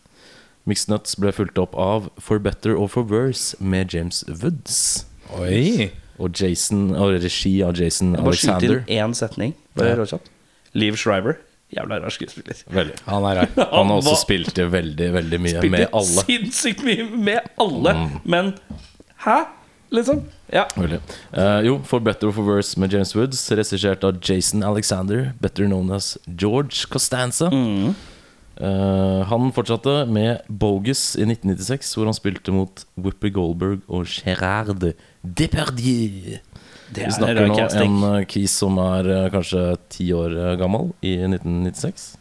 [0.66, 5.06] Mixed Nuts ble fulgt opp av For Better or For Worse med James Woods.
[5.38, 5.92] Oi.
[6.20, 8.82] Og, Jason, og regi av Jason Jeg bare skyt Alexander.
[8.88, 9.54] inn én setning.
[9.78, 10.20] Bare Ja.
[10.74, 11.38] Liv Schreiber.
[11.74, 12.58] Jævla rar skuespiller.
[12.74, 12.96] Veldig.
[13.06, 13.50] Han er rar.
[13.78, 16.24] Han har også spilt veldig, veldig mye Spilte med alle.
[16.26, 17.94] sinnssykt mye med alle.
[18.26, 18.52] Men
[19.26, 19.38] hæ?
[19.94, 20.24] Liksom?
[20.54, 20.66] Ja.
[20.78, 25.66] Eh, jo, For Better or For Worse med James Woods, regissert av Jason Alexander, better
[25.70, 27.52] known as George Costanza.
[28.60, 34.84] Eh, han fortsatte med Bogus i 1996, hvor han spilte mot Whippy Goldberg og Gerard
[35.24, 36.40] Depardieu.
[36.90, 39.62] Vi er snakker nå om en uh, Keys som er eh, kanskje
[39.94, 42.19] ti år gammel, i 1996.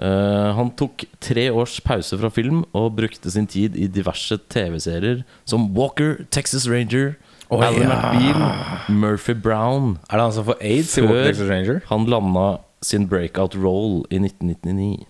[0.00, 5.20] Eh, han tok tre års pause fra film og brukte sin tid i diverse TV-serier
[5.44, 7.18] som Walker, Texas Ranger,
[7.50, 7.98] oh, Alan ja.
[7.98, 9.98] McBean, Murphy Brown.
[10.08, 11.82] Er det han som får aids i Walker Texas Ranger?
[11.92, 12.48] han landa
[12.80, 15.04] sin breakout role i 1999.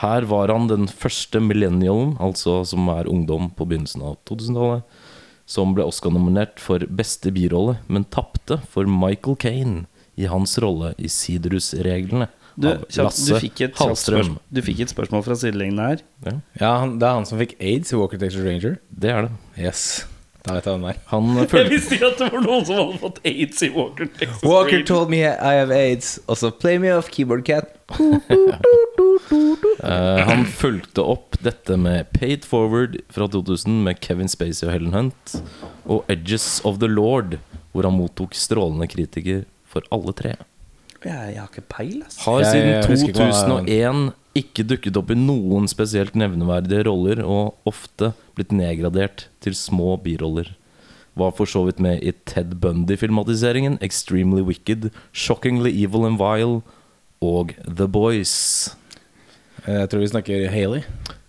[0.00, 4.86] Her var han den første millennialen, altså som er ungdom på begynnelsen av 2000-tallet,
[5.48, 9.84] som ble Oscar-nominert for beste birolle, men tapte for Michael Caine
[10.16, 12.30] i hans rolle i Sidrus-reglene.
[12.58, 14.18] Du, kjapt, du, fikk et Hallstrøm.
[14.18, 16.04] spørsmål, du fikk et spørsmål fra sidelinjen her.
[16.26, 18.78] Ja, Ja, han, det er han som fikk aids i Walker Texas Ranger.
[18.90, 19.32] det er det.
[19.62, 19.82] Yes.
[20.46, 20.98] Da vet jeg hvem det er.
[21.10, 21.24] Han
[21.60, 24.78] Jeg visste ikke at det var noen som hadde fått aids i Walker Texas Walker
[24.78, 24.86] Ranger.
[24.90, 26.18] told me I have aids.
[26.26, 27.74] Og så play me off keyboard cat.
[29.82, 34.94] uh, han fulgte opp dette med Paid Forward fra 2000 med Kevin Spacey og Helen
[34.96, 35.38] Hunt,
[35.86, 37.38] og Edges of the Lord,
[37.72, 40.34] hvor han mottok strålende kritiker for alle tre.
[41.04, 42.16] Jeg, jeg har ikke peil, ass.
[42.24, 46.84] Har Jeg- siden jeg husker ikke hva- 2001 ikke dukket opp i noen spesielt nevneverdige
[46.86, 50.54] roller, og ofte blitt nedgradert til små biroller.
[51.16, 56.62] Var for så vidt med i Ted Bundy-filmatiseringen Extremely Wicked, Shockingly Evil and Vile
[57.20, 58.74] og The Boys.
[59.66, 60.82] Jeg tror vi snakker Haley.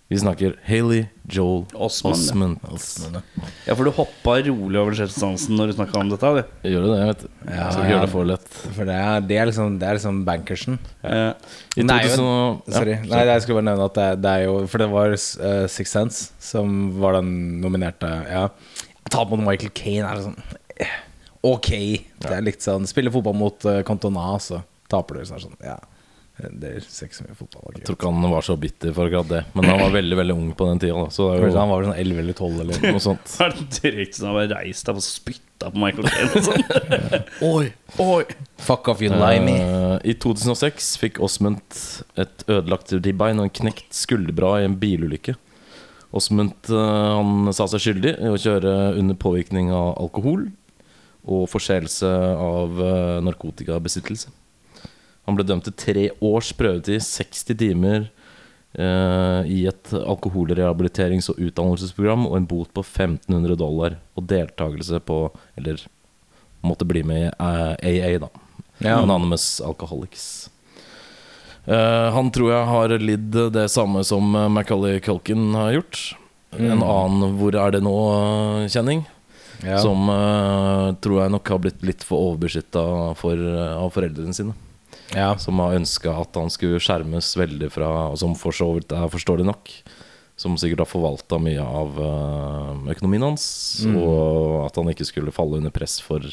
[0.09, 2.59] Vi snakker Haley Joel Osmond.
[2.63, 2.71] ja.
[2.73, 3.19] Osmond
[3.67, 6.31] Ja, for du hoppa rolig over Kjetil når du snakka om dette.
[6.39, 6.69] Du.
[6.69, 7.27] Gjør du det, vet du?
[7.45, 8.47] Ja, Skal ikke gjøre det for lett.
[8.77, 10.79] For det er, det er liksom, det er liksom bankersen.
[11.03, 11.33] Ja.
[11.77, 12.95] Nei, 2000 og- ja, Sorry.
[13.05, 15.91] Nei, jeg skulle bare nevne at det, det er jo For det var uh, Six
[15.95, 18.09] Sense som var den nominerte.
[18.29, 18.47] Ja.
[19.09, 20.37] Tap mot Michael Kane er sånn
[20.77, 20.97] eh,
[21.45, 21.69] Ok.
[22.19, 25.25] Det er litt sånn Spille fotball mot uh, Cantona, så taper du.
[25.29, 25.77] Så sånn Ja.
[26.39, 27.75] Det ser ikke så mye fotball.
[27.75, 29.41] Jeg tror ikke han var så bitter for akkurat det.
[29.57, 31.03] Men han var veldig veldig ung på den tida.
[31.11, 33.33] Så det er Han var vel sånn 11 eller 12 eller noe sånt.
[33.43, 36.63] Er det direkte sånn at jeg reist deg og spytta på Michael Caine og sånn.
[37.49, 37.65] Oi,
[37.99, 38.23] oi
[38.63, 39.59] Fuck off, you limey.
[39.59, 41.81] Uh, I 2006 fikk Osmund
[42.19, 45.35] et ødelagt ribbein og en knekt skulderbra i en bilulykke.
[46.15, 50.47] Osmund uh, han sa seg skyldig i å kjøre under påvirkning av alkohol
[51.29, 54.31] og forseelse av uh, narkotikabesittelse.
[55.29, 58.07] Han ble dømt til tre års prøvetid, 60 timer
[58.73, 65.27] eh, i et alkoholrehabiliterings- og utdannelsesprogram og en bot på 1500 dollar og deltakelse på
[65.59, 65.85] Eller
[66.65, 68.31] måtte bli med i eh, AA, da.
[68.79, 68.97] Ja.
[69.03, 70.49] Anonymous Alcoholics.
[71.69, 76.01] Eh, han tror jeg har lidd det samme som eh, Macaulay Culkin har gjort.
[76.57, 79.05] En annen 'Hvor er det nå?'-kjenning.
[79.61, 79.77] Ja.
[79.83, 82.83] Som eh, tror jeg nok har blitt litt for overbeskytta
[83.19, 84.55] for, eh, av foreldrene sine.
[85.15, 85.31] Ja.
[85.41, 89.09] Som har ønska at han skulle skjermes veldig fra Og som for så vidt er
[89.11, 89.71] forståelig nok.
[90.39, 93.45] Som sikkert har forvalta mye av eh, økonomien hans.
[93.89, 96.23] Og at han ikke skulle falle under press for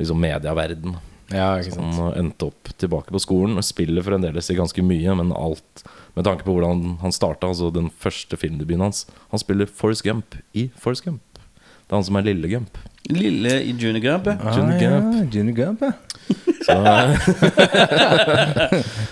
[0.00, 0.96] liksom medieverden.
[1.30, 1.94] ja, ikke sant.
[2.00, 5.84] Han endte opp tilbake på skolen og spiller fremdeles i ganske mye, men alt
[6.16, 10.34] med tanke på hvordan han starta, altså den første filmdebuten hans Han spiller Forrest Gump
[10.56, 11.22] i Forrest Gump.
[11.90, 12.76] Det er han som er Lille Gump.
[13.10, 14.28] Lille i Junior Gump.
[14.30, 15.14] Junior ah, Gump.
[15.16, 15.92] Ja, Junior Gump, ja.
[16.66, 16.72] Så,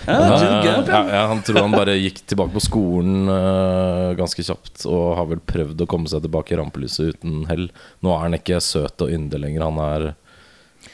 [0.07, 1.27] Ja, Gump, ja, ja.
[1.27, 5.83] han tror han bare gikk tilbake på skolen uh, ganske kjapt, og har vel prøvd
[5.83, 7.67] å komme seg tilbake i rampelyset uten hell.
[7.99, 9.67] Nå er han ikke søt og yndig lenger.
[9.67, 10.07] Han er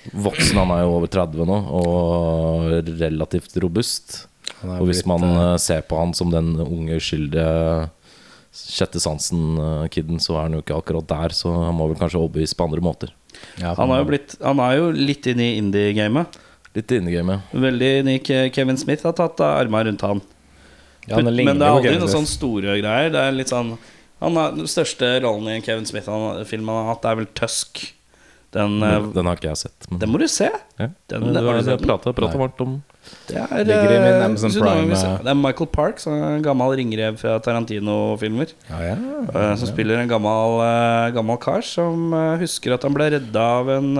[0.09, 4.25] voksen, han er jo over 30 nå, og relativt robust.
[4.65, 7.45] Og hvis blitt, man eh, ser på han som den unge, uskyldige
[8.55, 11.35] sjette sansen-kiden, så er han jo ikke akkurat der.
[11.35, 13.11] Så han må vel kanskje overbevise på andre måter.
[13.59, 16.39] ja, Han, er jo blitt, han er jo litt inne i indie-gamet.
[16.75, 17.59] Litt inne i game, ja.
[17.65, 18.15] Veldig i
[18.51, 20.21] Kevin Smith har tatt armene rundt han.
[21.07, 23.11] Ja, han Men det er aldri noen sånn store greier.
[23.13, 23.75] Det er litt sånn
[24.23, 27.83] Han har Den største rollen i en Kevin Smith-film han har hatt, er vel Tusk.
[28.55, 29.87] Den, eh, Den, har ikke jeg sett.
[29.91, 30.49] Men, den må du se.
[30.49, 30.87] ja.
[31.11, 31.87] Den, den, du har har du sett den?
[31.87, 32.77] prata prata varmt om
[33.27, 35.17] Det er, Ligger i min eh, Amazon Prime, se- eh.
[35.25, 38.51] Det er Michael Parks, en gammel ringrev fra Tarantino-filmer.
[38.69, 38.95] Ja, ja.
[39.33, 40.59] eh, Som spiller en gammel,
[41.15, 43.91] gammel kar som husker at han ble redda av en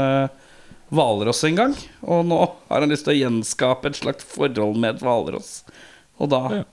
[0.94, 1.74] hvalross en gang.
[2.06, 2.38] Og nå
[2.70, 5.64] har han lyst til å gjenskape et slags forhold med et hvalross.
[6.22, 6.64] Og da Ja.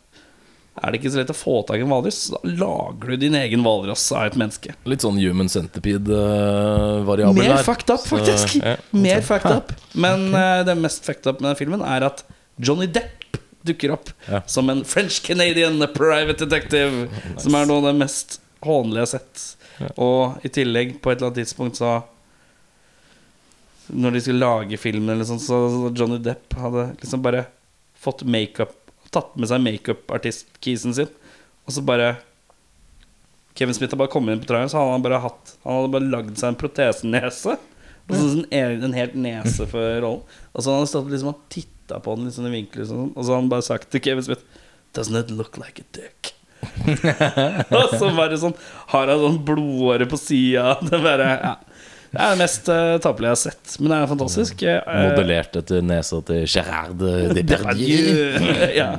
[0.81, 2.31] Er det ikke så lett å få tak i en hvalross.
[2.33, 4.73] Da lager du din egen hvalross av et menneske.
[4.89, 7.65] litt sånn human centipede-variabel Mer der.
[7.67, 8.57] fucked up, Så, faktisk.
[8.65, 8.77] ja.
[8.91, 9.73] Mer fucked up.
[9.93, 10.63] Men okay.
[10.65, 12.25] det mest fucked up med den filmen er at
[12.59, 14.41] Johnny Depp dukker opp Ja.
[14.47, 17.09] som en French Canadian private detective.
[17.39, 19.93] Som er noe av det mest hånlige jeg har sett.
[19.99, 22.03] Og i tillegg, på et eller annet tidspunkt, så
[23.93, 27.47] Når de skulle lage filmen, eller sånn, så Johnny Depp hadde liksom bare
[28.01, 28.82] fått makeup
[29.13, 31.11] Tatt med seg makeup-artist-kisen sin,
[31.67, 32.15] og så bare
[33.55, 35.93] Kevin Smith har bare kommet inn på traileren, så hadde han bare hatt Han hadde
[35.93, 37.59] bare lagd seg en protesenese.
[38.09, 40.23] Og så en, en, en helt nese for rollen.
[40.53, 43.11] Og så hadde han stått liksom og titta på den litt sånn i vinkler, liksom,
[43.13, 44.63] og så hadde han bare sagt til Kevin Smith
[44.97, 46.33] Doesn't it look like a dick?
[47.75, 48.53] og så bare sånn
[48.93, 50.77] har han sånn blodåre på sida.
[51.43, 51.57] Ja.
[52.13, 53.75] Det er det mest uh, tapelige jeg har sett.
[53.81, 54.65] Men det er fantastisk.
[54.69, 57.05] Uh, Modellert etter nesa til Gerard
[57.39, 58.17] Depardieu.
[58.81, 58.91] ja,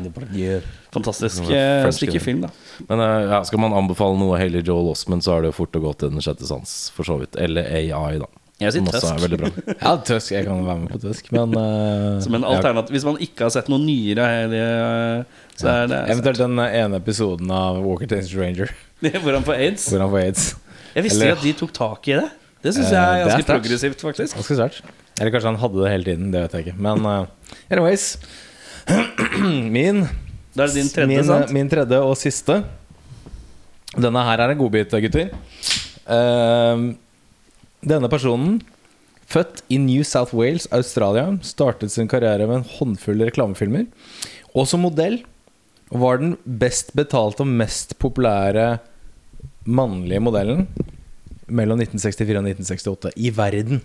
[0.93, 2.51] fantastisk var eh, stykke film, da.
[2.89, 5.83] Men ja, skal man anbefale noe Haley Joel Osment, så er det jo fort å
[5.83, 7.37] gå til Den sjette sans, for så vidt.
[7.41, 8.29] Eller AI, da.
[8.61, 9.49] Jeg sier er bra.
[9.81, 10.33] Ja, Tøsk.
[10.35, 12.51] Jeg kan være med på Tøsk, men uh, Som en ja.
[12.53, 16.99] alternativ Hvis man ikke har sett noe nyere eh, så er det Eventuelt den ene
[17.01, 18.71] episoden av Walker Tanger Ranger,
[19.01, 19.89] Hvor han får aids.
[19.91, 20.45] hvor han får aids.
[20.93, 22.29] Jeg visste Eller- ikke at de tok tak i det.
[22.63, 23.61] Det syns Eh, jeg er er ganske sterkt.
[23.63, 24.35] progressivt, faktisk.
[24.39, 24.81] Ganske sterkt.
[25.19, 26.31] Eller kanskje han hadde det hele tiden.
[26.33, 26.77] Det vet jeg ikke.
[26.81, 27.25] Men uh,
[27.69, 28.17] anyways
[29.75, 30.03] Min
[30.55, 31.51] Da er det din tredje, min, sant?
[31.53, 32.63] min tredje og siste.
[33.93, 35.29] Denne her er en godbit, gutter.
[36.07, 36.93] Uh,
[37.83, 38.61] denne personen,
[39.29, 43.87] født i New South Wales, Australia, startet sin karriere med en håndfull reklamefilmer.
[44.53, 45.21] Og som modell
[45.93, 48.79] var den best betalte og mest populære
[49.65, 50.67] mannlige modellen
[51.53, 53.81] mellom 1964 og 1968 i verden.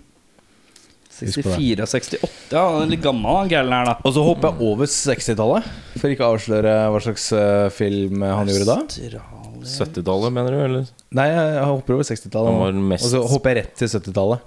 [1.18, 1.56] Husk på det.
[1.58, 2.28] 64 og 68.
[2.54, 3.94] Ja, han er litt gammel, han gæren her, da.
[4.06, 8.52] Og så hopper jeg over 60-tallet, for ikke å avsløre hva slags eh, film han
[8.52, 8.76] gjorde da.
[8.84, 9.24] Australia.
[9.58, 10.58] 70-tallet, mener du?
[10.68, 10.84] Eller?
[11.18, 12.52] Nei, jeg hopper over 60-tallet.
[12.54, 12.84] Han var nå.
[12.92, 14.46] mest- Og så hopper jeg rett til 70-tallet.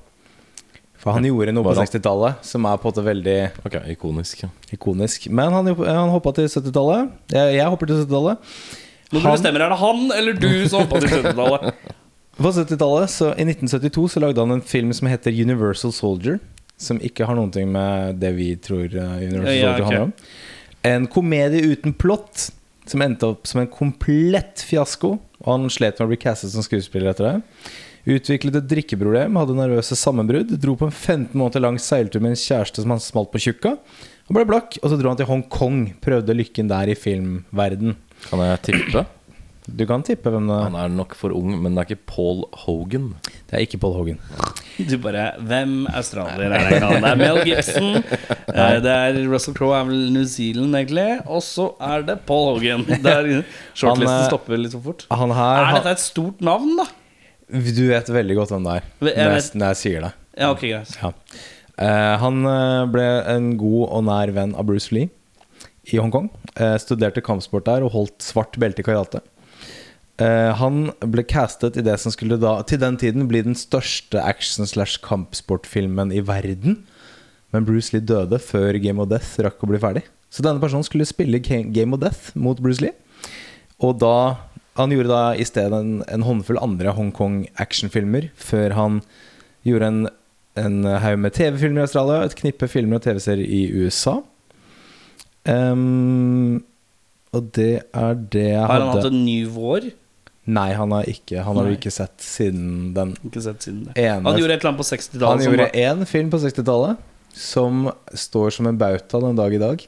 [1.02, 3.36] For han gjorde noe på Var han- 60-tallet som er på en måte veldig
[3.68, 4.44] Ok, ikonisk.
[4.46, 4.50] Ja.
[4.78, 5.28] ikonisk.
[5.34, 7.12] Men han, han hoppa til 70-tallet.
[7.36, 8.52] Jeg, jeg hopper til 70-tallet.
[9.12, 11.74] Nå Han- bestemmer er det han eller du som hoppa til 70-tallet.
[12.38, 16.40] På 70-tallet, så I 1972 så lagde han en film som heter Universal Soldier.
[16.82, 19.86] Som ikke har noen ting med det vi tror uh, Universal Ja, Soldier ok.
[19.86, 20.14] handler om.
[20.90, 22.48] En komedie uten plott
[22.90, 25.18] som endte opp som en komplett fiasko.
[25.42, 27.36] Og han slet med å bli castet som skuespiller etter det.
[28.16, 30.56] Utviklet et drikkeproblem, hadde nervøse sammenbrudd.
[30.62, 33.76] Dro på en 15 måneder lang seiltur med en kjæreste som han smalt på tjukka.
[34.30, 35.84] Han ble blakk, og så dro han til Hongkong.
[36.02, 37.94] Prøvde lykken der i filmverden.
[38.30, 39.06] Kan jeg tippe?
[39.70, 40.64] Du kan tippe hvem det er.
[40.70, 40.90] Han er.
[40.90, 43.12] nok for ung, men det er ikke Paul Hogan.
[43.50, 44.20] Det er ikke Paul Hogan.
[44.82, 46.78] Du bare Hvem australier er det?
[46.82, 47.04] han?
[47.04, 47.90] Det er Mel Gibson.
[48.00, 51.20] eh, Det er Russell Crowe er vel New Zealand, egentlig.
[51.30, 52.86] Og så er det Paul Hogan.
[53.04, 53.28] Der
[53.78, 55.06] Shortlisten eh, stopper litt for fort.
[55.12, 56.88] Han her Er dette et stort navn, da?
[57.52, 60.12] Du vet veldig godt hvem det er når jeg, når jeg sier det.
[60.40, 60.96] Ja, ok, greit.
[61.04, 61.12] Ja.
[61.82, 62.42] Eh, han
[62.96, 65.12] ble en god og nær venn av Bruce Lee
[65.92, 66.32] i Hongkong.
[66.56, 69.22] Eh, studerte kampsport der og holdt svart belte i karate.
[70.22, 74.22] Eh, han ble castet i det som skulle da til den tiden bli den største
[74.22, 76.82] action-slash-kampsportfilmen i verden.
[77.52, 80.06] Men Bruce Lee døde før Game of Death rakk å bli ferdig.
[80.32, 82.96] Så denne personen skulle spille Game of Death mot Bruce Lee.
[83.82, 84.48] Og da
[84.80, 89.02] Han gjorde da i stedet en, en håndfull andre Hongkong-actionfilmer før han
[89.68, 89.98] gjorde en,
[90.56, 94.22] en haug med TV-filmer i Australia, et knippe filmer og TV-serier i USA.
[95.44, 96.64] Um,
[97.36, 98.72] og det er det jeg hadde.
[98.72, 99.92] Har han hatt en ny vår?
[100.50, 103.94] Nei, han har ikke Han har vi ikke sett siden den Ikke sett siden det.
[104.02, 105.28] ene Han gjorde et eller annet på 60-tallet.
[105.30, 106.98] Han gjorde var- én film på 60-tallet
[107.34, 109.86] som står som en bauta den dag i dag.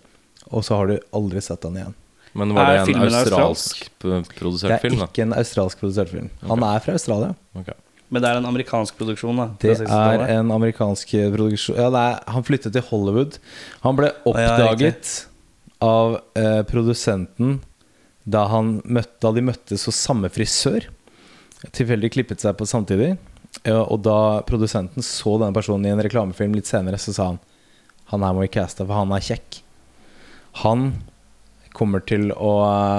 [0.53, 1.93] Og så har du aldri sett den igjen.
[2.33, 4.99] Men var Er det en filmen australsk Det produsert er film?
[4.99, 5.05] da?
[5.05, 6.29] ikke en australsk produsert film.
[6.47, 7.35] Han er fra Australia.
[7.55, 7.75] Okay.
[8.09, 9.49] Men det er en amerikansk produksjon, da.
[9.59, 13.37] Det er en amerikansk produksjon ja, det er, Han flyttet til Hollywood.
[13.81, 15.25] Han ble ja, oppdaget
[15.81, 17.61] av eh, produsenten
[18.25, 20.85] da, han møtte, da de møttes hos samme frisør.
[21.75, 23.13] Tilfeldig klippet seg på samtidig.
[23.69, 27.41] Og da produsenten så denne personen i en reklamefilm litt senere, så sa han
[28.11, 29.59] Han her må vi caste, for han er kjekk.
[30.63, 30.91] Han
[31.73, 32.49] kommer til å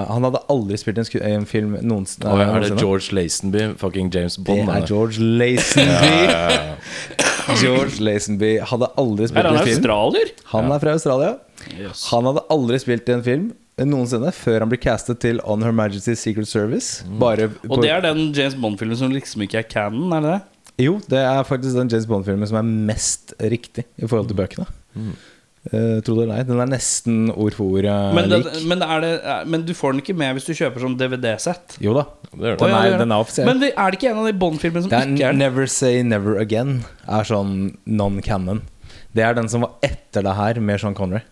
[0.09, 2.27] Han hadde aldri spilt en, sku- en film noensinne.
[2.31, 2.81] Og er det noensinne.
[2.81, 4.65] George Lazenby, fucking James Bond.
[4.65, 4.87] Det er eller?
[4.89, 6.15] George Lazenby.
[7.61, 9.75] George Lazenby hadde aldri spilt en film.
[9.77, 10.31] australier?
[10.51, 11.35] Han er fra Australia.
[11.77, 12.07] Yes.
[12.11, 13.45] Han hadde aldri spilt i en film
[13.83, 17.03] noensinne før han blir castet til On Her Majesty's Secret Service.
[17.19, 20.41] Bare Og det er den James Bond-filmen som liksom ikke er canon, er det det?
[20.85, 24.65] Jo, det er faktisk den James Bond-filmen som er mest riktig i forhold til bøkene.
[25.73, 26.43] Eh, tro det eller ei.
[26.45, 28.43] Den er nesten ord for ord Men, lik.
[28.45, 30.95] det, men, er det, er- men du får den ikke med hvis du kjøper sånn
[30.99, 31.79] DVD-sett.
[31.81, 32.03] Jo da.
[32.31, 32.59] Det gjør det.
[32.67, 33.47] Den er, den er offisiell.
[33.49, 35.39] Men er det ikke en av de Bond-filmene som det er ikke er?
[35.39, 37.55] Never Say Never Again er sånn
[37.87, 38.61] non-canon.
[39.15, 41.23] Det er den som var etter det her, med Sean Connery.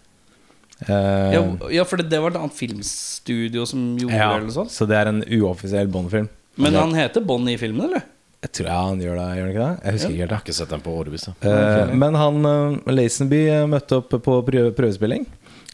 [0.82, 4.56] Eh, Ja, ja, for det, det var et annet filmstudio som gjorde ja, det, eller
[4.56, 4.72] sånn.
[4.74, 6.28] så det er en uoffisiell Bond-film.
[6.56, 8.04] Men han heter Bond i filmen, eller?
[8.44, 9.76] Jeg tror ja, han gjør det, gjør han ikke det?
[9.86, 10.32] Jeg husker ikke helt.
[10.32, 11.28] Jeg har ikke sett den på årevis.
[11.32, 15.24] Eh, men han uh, Lazenby eh, møtte opp på prøvespilling.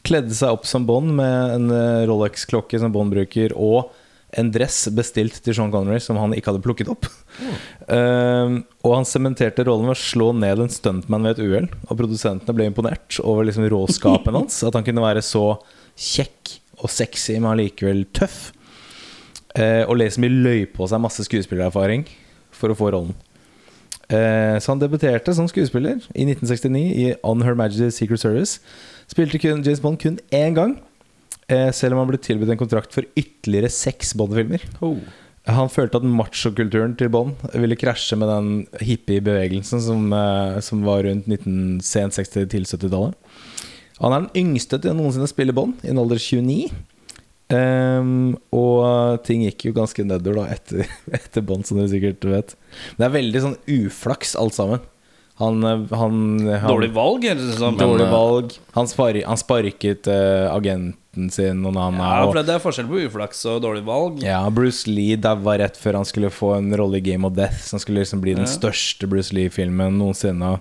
[0.06, 1.74] Kledde seg opp som Bond med en
[2.08, 3.90] Rolex-klokke som Bond bruker, og
[4.38, 7.10] en dress bestilt til Sean Connery som han ikke hadde plukket opp.
[7.90, 8.56] Eh,
[8.86, 11.70] og han sementerte rollen ved å slå ned en stuntman ved et uhell.
[11.88, 14.60] Og produsentene ble imponert over liksom råskapen hans.
[14.68, 15.56] At han kunne være så
[15.98, 18.52] kjekk og sexy, men allikevel tøff.
[19.58, 22.06] Uh, og Lazenby løy på seg masse skuespillererfaring
[22.54, 23.16] for å få rollen.
[24.10, 28.62] Uh, så han debuterte som skuespiller i 1969 i On Her Majesty's Secret Service.
[29.10, 30.78] Spilte kun James Bond kun én gang,
[31.74, 34.62] selv om han ble tilbudt en kontrakt for ytterligere seks Bond-filmer.
[35.50, 38.50] Han følte at machokulturen til Bond ville krasje med den
[38.84, 43.16] hippie-bevegelsen som, eh, som var rundt 1960 til 70-tallet.
[44.00, 46.70] Han er den yngste til å noensinne spille Bond, i en alder 29.
[47.50, 50.86] Um, og ting gikk jo ganske nedover da etter,
[51.18, 52.56] etter Bond, som dere sikkert vet.
[52.94, 54.86] Men det er veldig sånn uflaks, alt sammen.
[55.40, 56.16] Han, eh, han,
[56.52, 57.26] han Dårlig valg,
[57.58, 57.80] sånn.
[57.80, 58.56] Dårlig eh, valg.
[58.76, 60.48] Han, spar, han sparket eh,
[61.16, 64.22] agenten sin og han Ja, og, for det er forskjell på uflaks og dårlig valg.
[64.24, 67.58] ja, Bruce Lee daua rett før han skulle få en rolle i Game of Death,
[67.66, 68.50] som skulle liksom bli den Ja.
[68.52, 70.60] største Bruce Lee-filmen noensinne.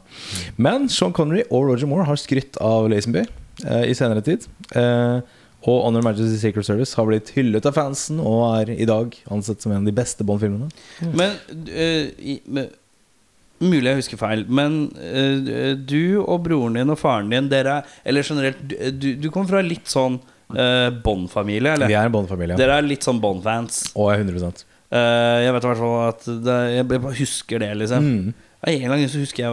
[0.57, 3.27] Men Sean Connery og Roger Moore har skrytt av Lazenby
[3.67, 4.47] eh, i senere tid.
[4.75, 5.21] Eh,
[5.69, 9.61] og Honor Majesty's Secret Service har blitt hyllet av fansen og er i dag ansett
[9.61, 10.71] som en av de beste Bond-filmene.
[11.13, 11.37] Men
[11.69, 12.71] eh, i- men-
[13.61, 17.83] Mulig jeg husker feil, men uh, du og broren din og faren din Dere er,
[18.07, 20.21] Eller generelt, du, du, kommer fra litt sånn
[20.57, 21.91] uh, Bond-familie, eller?
[21.91, 22.59] Vi er en Bond-familie.
[22.61, 23.89] Dere er litt sånn Bond-fans.
[23.95, 28.07] Er 100 Uh, jeg vet i hvert fall at det, Jeg bare husker det, liksom.
[28.09, 28.47] mm.
[28.59, 29.53] Av en grunn så husker jeg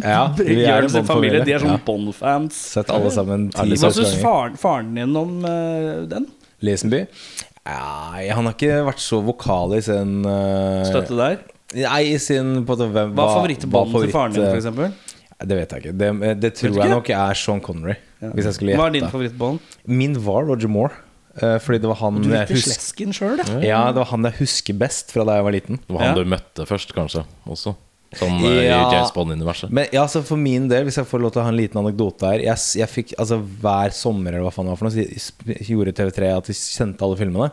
[0.00, 1.82] Ja, vi er en Jørgens familie De er sånn Ja.
[1.84, 2.56] Bond-fans.
[2.72, 6.24] Sett alle sammen Alle Hva syns faren, faren din om uh, den?
[6.64, 7.04] Lesenby?
[7.68, 11.36] Nei, han har ikke vært så vokal i sin uh, Støtte der?
[11.76, 15.11] Nei, i sin på, Hva er favorittbånden til faren din, f.eks.?
[15.48, 15.94] Det vet jeg ikke.
[15.98, 16.82] Det, det tror ikke?
[16.86, 17.96] jeg nok er Sean Connery.
[18.22, 19.12] Hvis jeg skulle Hva er din gjette.
[19.16, 19.58] favorittbånd?
[19.86, 20.92] Min var Roger Moore.
[21.40, 23.60] eh, fordi det var han Du liker slesken sjøl, da.
[23.64, 25.78] Ja, det var han jeg husker best fra da jeg var liten.
[25.86, 26.22] Det var han Ja.
[26.22, 27.24] du møtte først, kanskje.
[27.48, 27.74] Også
[28.12, 28.90] Sånn eh, Ja.
[28.90, 29.70] i James Bond-universet.
[29.72, 31.80] Men ja, så for min del, hvis jeg får lov til å ha en liten
[31.80, 35.06] anekdote her Jeg, jeg fikk, altså Hver sommer eller hva faen det var for noe,
[35.16, 37.50] så gjorde TV3 at de kjente alle filmene.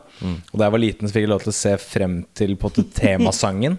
[0.51, 2.73] Og da jeg var liten, så fikk jeg lov til å se frem til på
[2.93, 3.77] temasangen.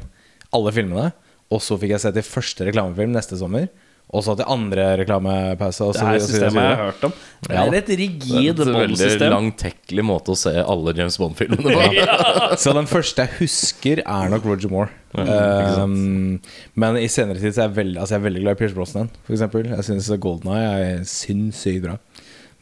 [0.53, 1.13] alle filmene.
[1.53, 3.69] Og så fikk jeg se til første reklamefilm neste sommer.
[4.11, 5.87] Og så til andre reklamepause.
[5.87, 7.13] Og Det så, her og så, systemet jeg har jeg hørt om.
[7.47, 11.77] Det er et rigid Det er en veldig langtekkelig måte å se alle James Bond-filmene
[11.77, 12.09] på.
[12.63, 14.91] Så den første jeg husker, er nok Roger Moore.
[15.15, 16.41] ikke um,
[16.75, 18.77] men i senere tid så er jeg veldig, altså jeg er veldig glad i Pierce
[18.77, 19.71] Brosnan, for eksempel.
[19.71, 21.97] Jeg syns Golden Eye er sinnssykt bra.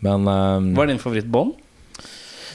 [0.04, 1.56] Men um, Hva er din favorittbånd?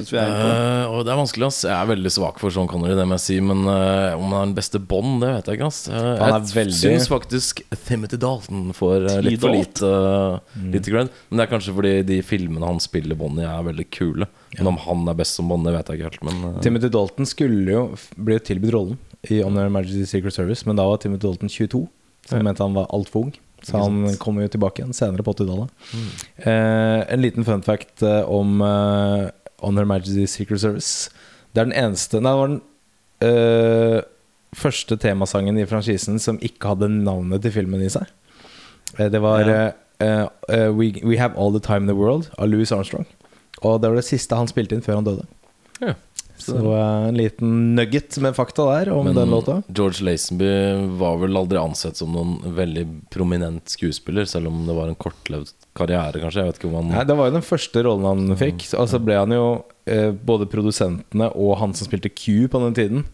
[0.02, 1.62] Eh, og det er vanskelig, ass.
[1.68, 3.38] Jeg er veldig svak for Sean Connery, det må jeg si.
[3.44, 5.82] Men uh, om han er den beste Bond, det vet jeg ikke, ass.
[5.91, 10.94] uh, Han er jeg veldig- syns faktisk Timothy Dalton får litt for lite, uh, lite
[10.94, 11.14] cred.
[11.30, 14.30] Men det er kanskje fordi de filmene han spiller Bond i, er veldig kule.
[14.58, 16.28] Men om han er best som Bond, det vet jeg ikke helt.
[16.30, 17.86] Men Timothy Dalton skulle jo
[18.18, 19.00] bli tilbudt rollen
[19.32, 21.88] i On Her Majesty's Secret Service, men da var Timothy Dalton 22,
[22.28, 23.34] så han mente han var altfor ung.
[23.64, 25.70] Så han kommer jo tilbake igjen senere på 80-tallet.
[26.44, 29.30] Eh, en liten fun fact om eh,
[29.64, 31.09] On Her Majesty's Secret Service.
[31.53, 32.61] Det er den eneste Nei, det var den
[33.28, 34.01] eh,
[34.57, 38.09] første temasangen i franchisen som ikke hadde navnet til filmen i seg.
[38.99, 39.72] Eh, det var Ja.
[40.03, 43.07] uh, uh, we, we Have All The Time In The World av Louis Armstrong.
[43.64, 45.26] Og det var det siste han spilte inn før han døde.
[45.82, 45.93] Ja.
[46.46, 49.62] Så eh, en liten nugget med fakta der om Men den låta.
[49.68, 50.50] George Lazenby
[51.00, 55.54] var vel aldri ansett som noen veldig prominent skuespiller, selv om det var en kortlevd
[55.78, 56.44] karriere, kanskje.
[56.44, 58.68] Jeg vet ikke om han Nei, Det var jo den første rollen han fikk.
[58.78, 59.46] Og så ble han jo
[59.89, 63.06] eh, Både produsentene og han som spilte Q på den tiden,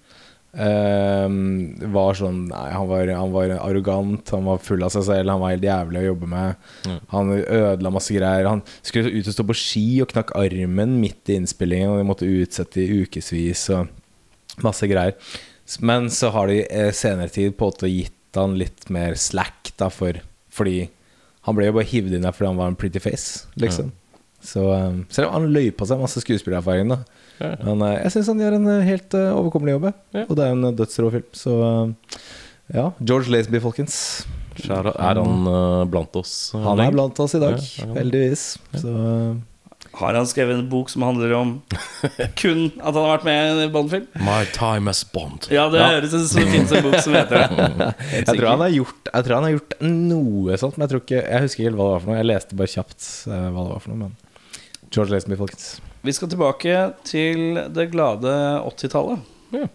[0.57, 5.29] Ehm, var sånn Nei, han var, han var arrogant, han var full av seg selv,
[5.29, 6.69] han var helt jævlig å jobbe med.
[7.13, 8.49] Han ødela masse greier.
[8.49, 12.09] Han skulle ut og stå på ski og knakk armen midt i innspillingen, og de
[12.09, 15.17] måtte utsette i ukevis og masse greier.
[15.85, 19.89] Men så har de eh, senere tid på en gitt han litt mer slack, da,
[19.93, 20.17] for,
[20.53, 20.89] fordi
[21.47, 23.89] han ble jo bare hivd inn der fordi han var en pretty face, liksom.
[24.39, 27.01] Så um, selv om han løy på seg masse skuespillererfaring, da.
[27.39, 29.89] Men eh, jeg syns han gjør en eh, helt eh, overkommelig jobb.
[30.15, 30.25] Ja.
[30.27, 31.29] Og det er en uh, dødsrå film.
[31.35, 31.55] Så
[32.75, 33.99] ja, George Lazenby, folkens.
[34.69, 35.45] Er han
[35.89, 36.51] blant oss?
[36.53, 37.93] Han er blant oss i dag, Ja, ja.
[37.95, 38.43] heldigvis.
[38.75, 38.91] Så
[39.95, 41.53] Har han skrevet en bok som handler om
[42.41, 44.05] kun at han har vært med i en Bond-film?
[44.27, 45.47] My time as Bond.
[45.53, 47.89] Ja, det høres ut som det fins en bok som heter det.
[48.19, 51.05] jeg, tror han har gjort, jeg tror han har gjort noe sånt, men jeg, tror
[51.07, 52.19] ikke, jeg husker ikke helt hva det var for noe.
[52.19, 54.09] Jeg leste bare kjapt hva det var for noe.
[54.09, 55.77] Men George Lazenby, folkens.
[56.05, 56.75] Vi skal tilbake
[57.07, 58.31] til det glade
[58.69, 59.25] 80-tallet.
[59.55, 59.65] Ja.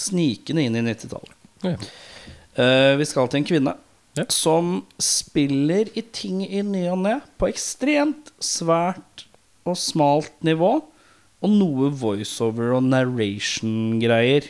[0.00, 1.34] Snikende inn i 90-tallet.
[1.66, 1.74] Ja.
[2.56, 3.74] Eh, vi skal til en kvinne
[4.16, 4.24] Ja.
[4.32, 9.26] som spiller i ting i ny og ne på ekstremt svært
[9.68, 10.78] og smalt nivå.
[11.44, 14.46] Og noe voiceover og narration-greier.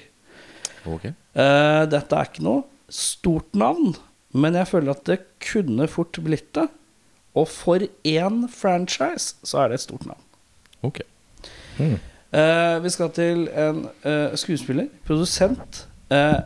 [0.86, 1.10] Okay.
[1.34, 3.96] Eh, dette er ikke noe stort navn,
[4.30, 6.68] men jeg føler at det kunne fort blitt det.
[7.34, 10.22] Og for én franchise så er det et stort navn.
[11.80, 16.40] Eh, vi skal til en eh, skuespiller, produsent, eh,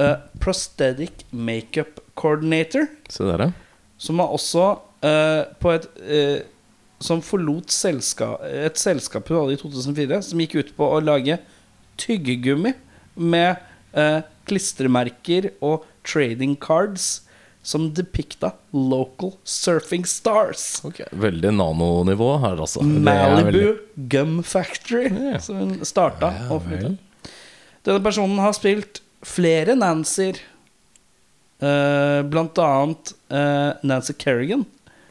[0.00, 3.50] eh, prosthetic makeup coordinator, Se der, ja.
[3.98, 4.70] som er også
[5.04, 5.86] eh, på et
[7.02, 11.34] Som forlot selska, et selskap hun hadde i 2004, som gikk ut på å lage
[11.98, 12.70] tyggegummi
[13.18, 13.56] med
[14.46, 17.24] klistremerker og trading cards
[17.62, 20.80] som depikta local surfing stars.
[20.84, 22.82] Okay, Veldig nanonivå her, altså.
[22.82, 25.38] Malibu veldig- Gum Factory, Ja.
[25.38, 26.32] som hun starta.
[26.34, 26.62] Ja, og
[27.84, 30.38] Denne personen har spilt flere Nancyr.
[31.62, 34.64] Uh, blant annet uh, Nancy Kerrigan.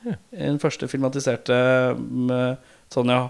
[0.03, 0.15] Ja.
[0.35, 2.57] Den første filmatiserte med
[2.91, 3.29] Sonja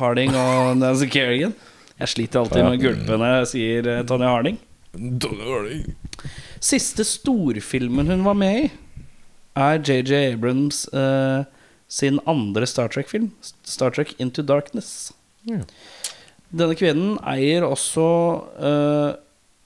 [0.00, 1.54] Harding og Nancy Kerrigan.
[1.98, 4.58] Jeg sliter alltid med å gulpe når jeg sier eh, Tonja Harding.
[6.64, 8.66] Siste storfilmen hun var med i,
[9.58, 11.44] er JJ Abrams uh,
[11.88, 13.30] sin andre Star Trek-film.
[13.62, 15.12] Star Trek Into Darkness.
[15.46, 15.62] Ja.
[16.50, 18.06] Denne kvinnen eier også
[18.58, 19.12] uh,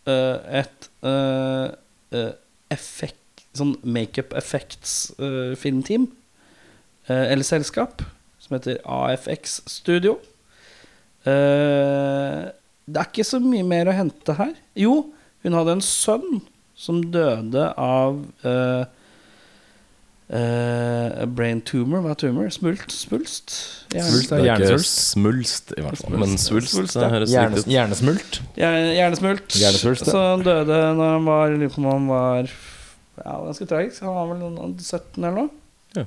[0.08, 0.88] uh, et
[2.72, 3.18] effekt,
[3.56, 6.06] sånn makeup effects-filmteam.
[7.08, 8.04] eller selskap.
[8.38, 10.14] Som heter AFX Studio.
[11.24, 11.34] Det
[12.94, 14.54] er ikke så mye mer å hente her.
[14.78, 15.10] Jo,
[15.42, 16.40] hun hadde en sønn
[16.82, 18.84] som døde av uh,
[20.32, 22.02] uh, brain tumor.
[22.04, 22.48] Hva er tumor?
[22.54, 22.86] Smult?
[22.92, 23.54] Svulst?
[23.92, 24.96] Smulst Svulst er Hjernesvulst.
[25.12, 26.16] smulst, i hvert fall.
[26.22, 27.72] Men svulst, Svulst, det høres Hjerne, riktig ut.
[27.76, 28.40] hjernesmult.
[28.58, 29.58] Hjerne- Hjernesmult.
[29.62, 30.12] Hjernesvulst, ja.
[30.16, 32.50] Så han døde når han var lurer på om han var
[33.22, 34.02] Ja, ganske tragisk.
[34.02, 35.50] Han var vel 17 eller noe.
[35.94, 36.06] Ja.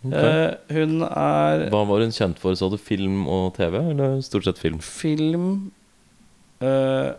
[0.00, 0.16] Okay.
[0.16, 2.54] Eh, hun er Hva var hun kjent for?
[2.56, 4.78] Så du film og TV, eller stort sett film?
[4.80, 5.72] film
[6.64, 7.12] eh,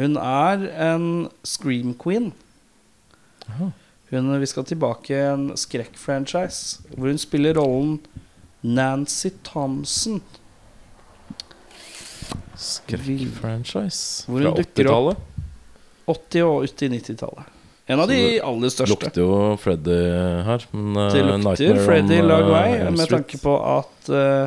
[0.00, 2.32] Hun er en scream queen.
[4.10, 7.98] Hun, vi skal tilbake i en skrekkfranchise hvor hun spiller rollen
[8.62, 10.22] Nancy Thompson.
[12.56, 15.30] Skrekkfranchise fra hun dukker 80-tallet.
[16.06, 17.50] 80- og ut i 90-tallet.
[17.86, 18.96] En av de aller største.
[18.96, 19.96] Lukter jo Freddy
[20.46, 20.66] her.
[20.72, 24.46] Men, uh, Det lukter Nightmare on, Freddy uh, lag vei, med tanke på at uh,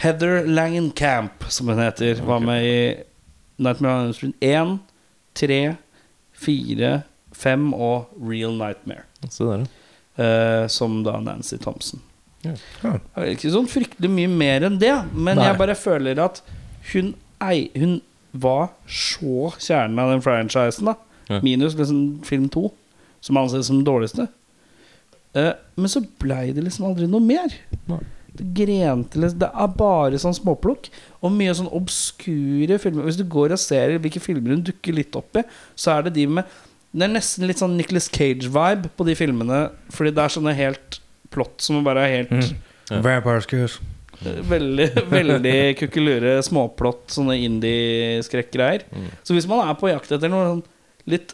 [0.00, 2.76] Heather Langenkamp, som hun heter, var med i
[3.60, 4.76] Nightmare on Elm Street 1,
[5.40, 5.58] 3,
[6.44, 6.92] 4,
[7.40, 9.04] 5 og Real Nightmare.
[9.28, 10.24] Se der, ja.
[10.24, 12.02] eh, som da Nancy Thompson.
[12.44, 12.54] Ja.
[12.82, 12.94] Ja.
[12.96, 15.50] Det er ikke sånn fryktelig mye mer enn det, men Nei.
[15.50, 16.40] jeg bare føler at
[16.94, 17.12] hun,
[17.44, 17.98] ei, hun
[18.32, 20.96] var så kjernen av den franchisen, da.
[21.30, 21.40] Ja.
[21.44, 22.70] Minus liksom film to,
[23.22, 24.26] som anses som den dårligste.
[25.36, 27.52] Eh, men så blei det liksom aldri noe mer.
[27.90, 28.00] Nei.
[28.36, 30.88] Det grente Det er bare sånn småplukk.
[31.20, 33.06] Og mye sånn obskure filmer.
[33.08, 36.14] Hvis du går og ser hvilke filmer hun dukker litt opp i, så er det
[36.18, 36.58] de med
[36.90, 39.70] Det er nesten litt sånn Nicholas Cage-vibe på de filmene.
[39.94, 41.00] Fordi det er sånne helt
[41.30, 42.56] plott som bare er helt Mm.
[42.90, 43.00] Ja.
[43.04, 43.78] Vampire Screws.
[44.20, 48.82] Veldig, veldig kukkelure småplott, sånne indie-skrekkgreier.
[48.90, 49.06] Mm.
[49.24, 50.64] Så hvis man er på jakt etter noe sånn
[51.08, 51.32] litt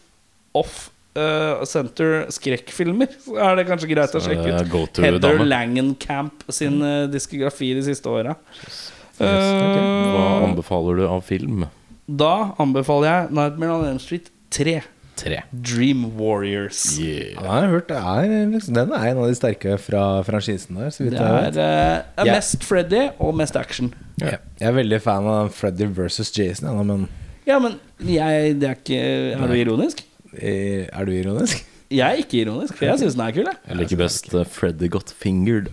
[0.57, 4.85] off uh, center skrekkfilmer, så er det kanskje greit å sjekke er ut det go
[4.87, 5.41] to Heather.
[5.47, 8.37] Langenkamp sin uh, diskografi de siste åra.
[8.63, 8.83] Yes.
[9.19, 11.65] Hva anbefaler du av film?
[12.07, 14.83] Da anbefaler jeg Nightmare on Elm Street 3.
[15.17, 15.39] 3.
[15.51, 16.83] Dream Warriors.
[17.01, 20.77] Ja, jeg har hørt det er, liksom, Den er en av de sterke fra franchisen
[20.77, 20.91] der.
[20.93, 21.57] Så vidt Det jeg er, vet.
[21.57, 23.95] uh, er mest Freddy og mest action.
[24.21, 27.09] Jeg jeg er veldig fan av Freddy versus Jason, ja, men
[27.47, 29.01] Ja, men jeg, det er ikke
[29.37, 30.05] Er du ironisk?
[30.41, 31.65] Eh, Er du ironisk?
[31.87, 33.47] Jeg er ikke ironisk, for jeg syns den er kul.
[33.47, 33.59] Jeg.
[33.69, 35.69] Jeg liker best uh, Freddy Got Fingered.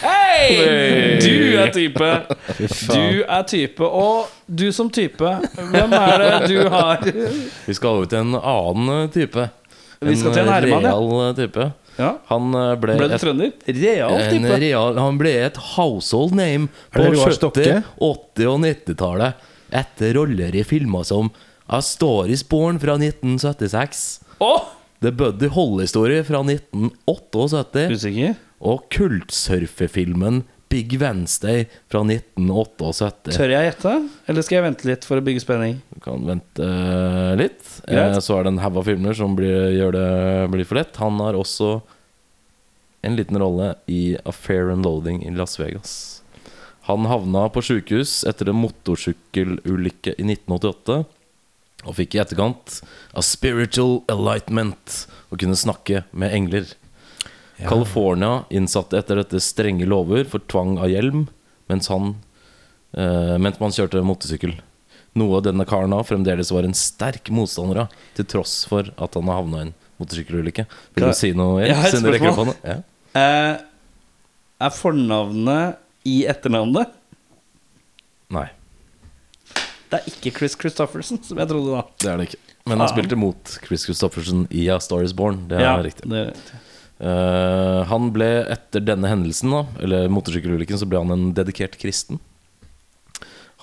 [0.00, 1.18] Hei!
[1.20, 2.08] Du er type.
[2.88, 3.84] Du er type.
[3.84, 5.34] Og du som type,
[5.74, 9.44] hvem er det du har Vi skal over til en annen uh, type.
[10.00, 11.28] Vi skal til en Herman, herremann, ja.
[11.28, 11.68] real type.
[12.00, 12.10] Ja.
[12.30, 13.52] Han ble, Ble du trønder?
[13.68, 14.56] Real en type.
[14.62, 19.46] real, han ble et household name på 70-, 80- og 90-tallet.
[19.70, 21.28] Etter roller i filmer som
[21.70, 24.06] A står i sporen fra 1976.
[24.42, 24.54] Å!
[25.00, 27.84] The Buddy Holly-historie fra 1978.
[27.94, 28.32] Usikker?
[28.58, 33.36] Og kultsurfefilmen Big Wednesday fra 1978.
[33.36, 33.92] Tør jeg gjette?
[34.26, 35.78] Eller skal jeg vente litt for å bygge spenning?
[35.94, 37.62] Du kan vente eh, litt.
[37.86, 38.16] Greit.
[38.16, 40.10] Eh, så er det en haug av filmer som blir, gjør det
[40.56, 40.98] blir for lett.
[40.98, 41.76] Han har også
[43.06, 45.94] en liten rolle i Affair and Loading i Las Vegas.
[46.90, 51.00] Han havna på sjukehus etter en motorsykkelulykke i 1988.
[51.86, 52.80] Og fikk i etterkant
[53.16, 56.66] A Spiritual Enlightenment og kunne snakke med engler.
[57.60, 61.26] California innsatte etter dette strenge lover for tvang av hjelm
[61.70, 62.14] mens han
[62.96, 64.56] eh, mens man kjørte motorsykkel.
[65.20, 69.30] Noe denne karen av fremdeles var en sterk motstander av, til tross for at han
[69.30, 70.66] har havna i en motorsykkelulykke.
[70.96, 71.64] Vil du si noe?
[71.64, 72.54] Jeg har et spørsmål.
[72.64, 72.78] Ja.
[73.20, 73.54] Eh,
[74.60, 76.94] er fornavnet i etternavnet?
[78.30, 78.46] Nei,
[79.90, 81.82] Det er ikke Chris Christofferson, som jeg trodde da.
[82.02, 82.40] det er det ikke.
[82.70, 85.48] Men han spilte mot Chris Christofferson i A Star Is Born.
[85.50, 86.06] Det er Ja, riktig.
[86.10, 86.60] det er riktig.
[87.00, 92.20] Uh, han ble etter denne hendelsen, da eller motorsykkelulykken, så ble han en dedikert kristen.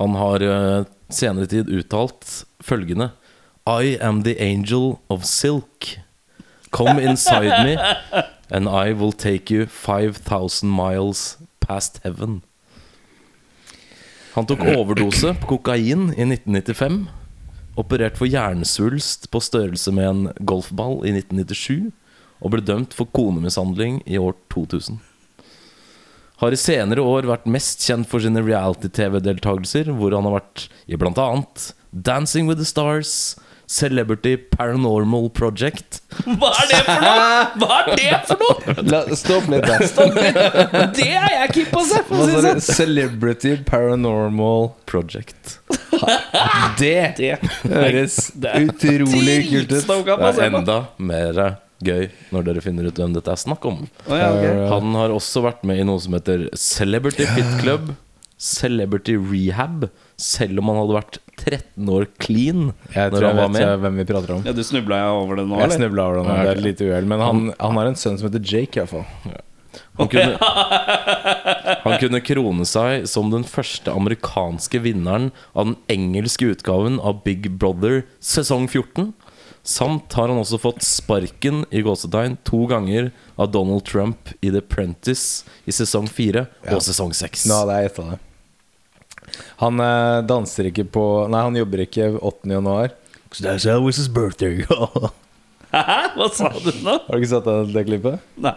[0.02, 3.12] Han har uh, senere tid uttalt følgende
[3.70, 6.00] I am the angel of silk.
[6.72, 7.78] Come inside me,
[8.50, 12.42] and I will take you 5000 miles past heaven.
[14.38, 16.98] Han tok overdose på kokain i 1995.
[17.82, 21.88] Operert for hjernesvulst på størrelse med en golfball i 1997
[22.46, 25.00] og ble dømt for konemishandling i år 2000.
[26.38, 31.02] Har i senere år vært mest kjent for sine reality-TV-deltakelser, hvor han har vært i
[31.02, 37.40] annet Dancing with the Stars, Celebrity Paranormal Project, Hva er det for noe?!
[37.60, 38.76] Hva er det for noe?!
[38.88, 39.84] La, stopp litt der.
[40.96, 42.00] Det er jeg keen på å se!
[42.08, 42.48] For å Hva si sa du?
[42.48, 42.64] sånn.
[42.80, 45.58] Celebrity Paranormal Project.
[46.80, 47.34] Det Det
[47.68, 49.88] høres Det er utrolig kult ut.
[49.90, 50.62] På Det se er på.
[50.64, 50.80] enda
[51.12, 51.44] mer
[51.84, 53.84] gøy når dere finner ut hvem dette er snakk om.
[54.08, 54.48] Å, ja, ok.
[54.72, 57.92] Han har også vært med i noe som heter Celebrity Fit Club,
[58.40, 63.62] Celebrity Rehab, selv om han hadde vært 13 år clean Jeg når han var vet
[63.62, 64.46] Jeg vet hvem vi prater om.
[64.48, 65.78] Ja, du snubla over det nå, Jeg eller?
[65.82, 67.06] snubla over det nå, det er et lite uhell.
[67.14, 69.06] Men han, han har en sønn som heter Jake, iallfall.
[69.98, 70.38] Han kunne,
[71.84, 77.46] han kunne krone seg som den første amerikanske vinneren av den engelske utgaven av Big
[77.62, 79.12] Brother sesong 14.
[79.68, 84.62] Samt har han også fått sparken i gåsetegn to ganger av Donald Trump i The
[84.66, 86.78] Prentice i sesong 4 Ja.
[86.78, 87.46] og sesong 6.
[87.52, 88.20] Nå hadde jeg gjetta det.
[89.62, 92.50] Han eh, danser ikke på Nei, han jobber ikke 8.
[92.58, 92.92] januar.
[93.44, 94.64] That's always his birthday.
[95.72, 95.96] Hæ?
[96.18, 96.94] Hva sa du nå?
[97.08, 98.22] Har du ikke sett det, det klippet?
[98.40, 98.56] Nei.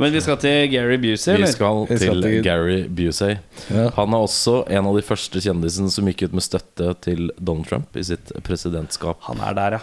[0.00, 1.50] Men vi skal til Gary Busey, Vi eller?
[1.52, 3.34] skal Vi skal til til- Gary Busey.
[3.70, 3.90] Ja.
[3.98, 7.68] Han er også en av de første kjendisene som gikk ut med støtte til Donald
[7.68, 9.20] Trump i sitt presidentskap.
[9.28, 9.82] Han er der, ja.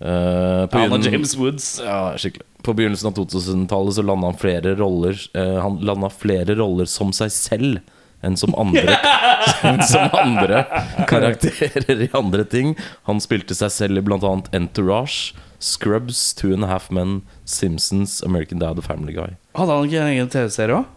[0.00, 1.66] Uh, på Han og James Woods.
[1.84, 2.46] Ja, skikkelig.
[2.64, 7.12] På begynnelsen av 2000-tallet så landa han flere roller uh, Han landa flere roller som
[7.16, 7.78] seg selv
[8.22, 8.96] enn som andre
[9.88, 10.64] Som andre
[11.08, 12.74] karakterer i andre ting.
[13.08, 18.58] Han spilte seg selv i annet Entourage, Scrubs, Two and a Half Men, Simpsons, American
[18.58, 19.36] Dad og Family Guy.
[19.58, 20.96] Hadde han ikke en egen TV-serie òg?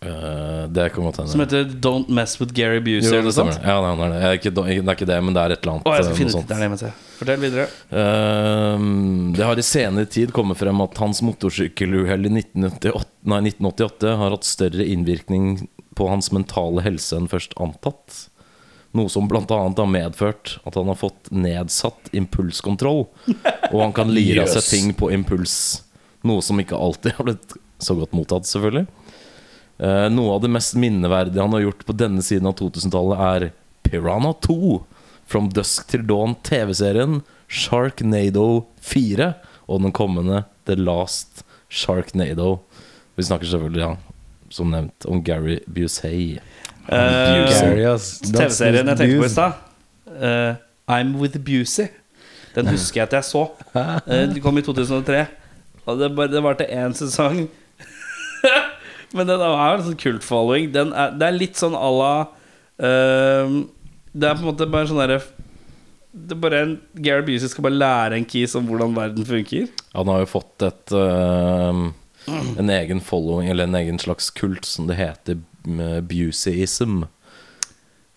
[0.00, 1.30] Uh, det kan godt hende.
[1.30, 3.18] Som heter Don't Mess With Gary Buser?
[3.18, 3.58] Jo, det stemmer.
[3.60, 4.30] Ja, nei, nei, nei.
[4.38, 5.90] Ikke, det er ikke det, men det er et eller annet.
[5.90, 7.66] Oh, jeg eh, skal finne ut det er det Fortell videre.
[7.92, 8.86] Uh,
[9.36, 14.36] det har i senere tid kommet frem at hans motorsykkeluhell i 1988, nei, 1988 har
[14.38, 15.52] hatt større innvirkning
[16.00, 18.22] på hans mentale helse enn først antatt.
[18.96, 19.44] Noe som bl.a.
[19.46, 23.04] har medført at han har fått nedsatt impulskontroll.
[23.70, 25.84] Og han kan lire av seg ting på impuls.
[26.26, 28.88] Noe som ikke alltid har blitt så godt mottatt, selvfølgelig.
[29.80, 33.46] Eh, noe av det mest minneverdige han har gjort på denne siden av 2000-tallet, er
[33.86, 34.80] Piranha 2.
[35.30, 37.20] From Dusk til Dawn, TV-serien
[37.50, 39.32] Sharknado 4
[39.70, 42.62] og den kommende The Last Sharknado.
[43.14, 43.94] Vi snakker selvfølgelig, ja,
[44.50, 46.38] som nevnt, om Gary Busey.
[46.90, 47.84] Uh, Gary.
[48.26, 49.58] TV-serien jeg tenkte på i stad,
[50.10, 50.54] uh,
[50.90, 51.90] I'm With Busey.
[52.56, 53.46] Den husker jeg at jeg så.
[53.74, 55.24] Uh, Den kom i 2003.
[55.86, 57.44] Og det, bare, det varte én sesong.
[59.14, 60.70] Men den er en sånn kult-following.
[60.74, 63.54] Den er, det er litt sånn à la uh,
[64.12, 65.20] Det er på en måte bare sånn derre
[66.10, 69.70] Det er bare en Gary Busey skal bare lære en kis om hvordan verden funker.
[69.94, 71.82] Han har jo fått et eh,
[72.58, 75.40] En egen following, eller en egen slags kult, som det heter
[76.06, 77.04] Buseyism.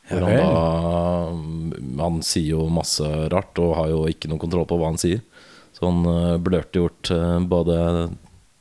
[0.09, 4.79] Hvor han da Han sier jo masse rart, og har jo ikke noe kontroll på
[4.79, 5.23] hva han sier.
[5.73, 7.77] Så han uh, blørte gjort eh, både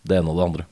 [0.09, 0.65] det ene og det andre.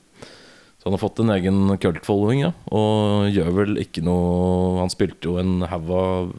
[0.81, 2.49] Så han har fått en egen cult-following, ja.
[2.73, 6.31] Og gjør vel ikke noe Han spilte jo en haug av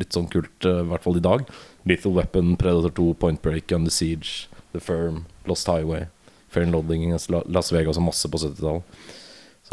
[0.00, 1.44] litt sånn kult, eh, i hvert fall i dag.
[1.84, 6.08] Lethal Weapon, Predator 2, Point Break, Under Siege, The Firm, Lost Highway,
[6.52, 7.10] Fair and Loading,
[7.52, 9.02] Las Vegas og masse på 70-tallet.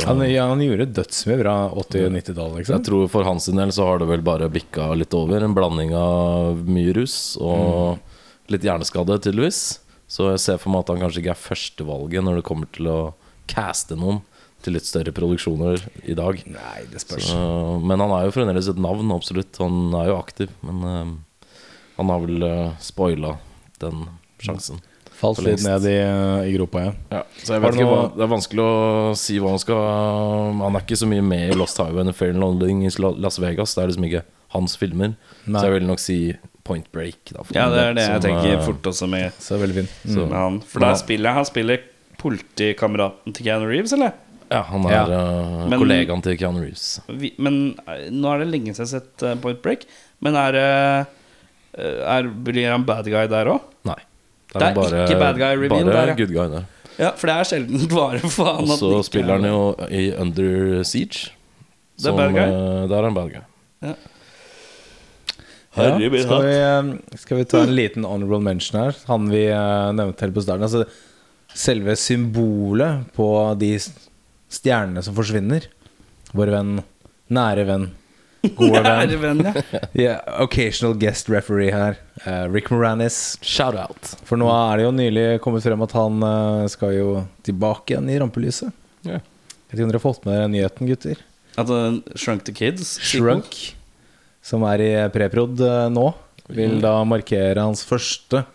[0.06, 2.84] Han, ja, han gjorde dødsmye bra 80- og 90-tallet, jeg liksom.
[2.88, 5.44] tror for hans del så har det vel bare bikka litt over.
[5.44, 8.00] En blanding av mye rus og
[8.54, 9.80] litt hjerneskade, tydeligvis.
[10.10, 12.90] Så jeg ser for meg at han kanskje ikke er førstevalget når det kommer til
[12.90, 13.00] å
[13.50, 14.24] caste noen
[14.64, 16.40] til litt større produksjoner i dag.
[16.52, 17.30] Nei, det Så, spørs.
[17.86, 19.56] men han er jo fremdeles et navn, absolutt.
[19.62, 20.52] Han er jo aktiv.
[20.66, 21.52] Men uh,
[22.00, 23.38] han har vel uh, spoila
[23.84, 24.08] den
[24.44, 24.82] sjansen.
[25.20, 25.68] Falt litt lengst.
[25.68, 25.96] ned i,
[26.50, 26.96] i gropa igjen.
[27.12, 29.82] Ja, så jeg vet ikke hva, noe- Det er vanskelig å si hva han skal
[30.64, 32.90] Han er ikke så mye med i Lost Highway and Fair and i
[33.20, 33.76] Las Vegas.
[33.76, 34.24] Det er liksom ikke
[34.56, 35.16] hans filmer.
[35.46, 35.60] Nei.
[35.60, 36.20] Så jeg vil nok si
[36.64, 37.20] Point Break.
[37.34, 39.88] Da, Ja, det er det jeg tenker eh, fort også med, Så veldig fin.
[40.06, 40.30] Så- Mm.
[40.30, 40.60] med han.
[40.62, 41.80] For der spiller han spiller
[42.18, 44.14] politikameraten til Keanu Reeves, eller?
[44.52, 45.04] Ja, han er Ja.
[45.04, 47.02] eh, Men- kollegaen til Keanu Reeves.
[47.08, 49.86] Vi, men eh, nå er det lenge siden jeg har sett uh, Point Break.
[50.22, 51.06] Men er,
[51.78, 53.62] uh, er Blir han bad guy der òg?
[53.86, 53.96] Nei.
[54.54, 56.16] Det er ikke bad guy reveal Bare der, ja.
[56.18, 56.64] good guy der.
[57.00, 60.06] Ja, for det er sjelden bare faen Og så ikke spiller han er- jo i
[60.20, 61.30] Under Siege.
[62.00, 62.48] Det er bad guy?
[62.48, 63.44] eh, der er han bad guy.
[65.80, 68.96] Ja, min skal, vi, eh, skal vi ta en liten honorable mention her?
[69.08, 70.66] Han vi eh, nevnte helt på starten.
[70.66, 70.84] Altså,
[71.56, 73.28] selve symbolet på
[73.62, 75.70] de stjernene som forsvinner.
[76.36, 76.80] Vår venn,
[77.34, 77.88] nære venn,
[78.42, 78.86] gode venn.
[78.88, 79.82] Nære venn, ja.
[80.00, 80.14] Ja,
[80.44, 81.98] occasional guest referee her.
[82.26, 83.38] Uh, Rick Moranis.
[83.46, 84.14] Shout out.
[84.28, 87.10] For nå er det jo nylig kommet frem at han uh, skal jo
[87.48, 88.72] tilbake igjen i rampelyset.
[89.08, 89.26] Yeah.
[89.70, 91.26] Vet ikke om dere har fått med dere nyheten, gutter?
[91.60, 93.60] At uh, Shrunk the Kids Shrunk,
[94.46, 96.08] som er i preprod uh, nå,
[96.50, 98.46] vil da markere hans første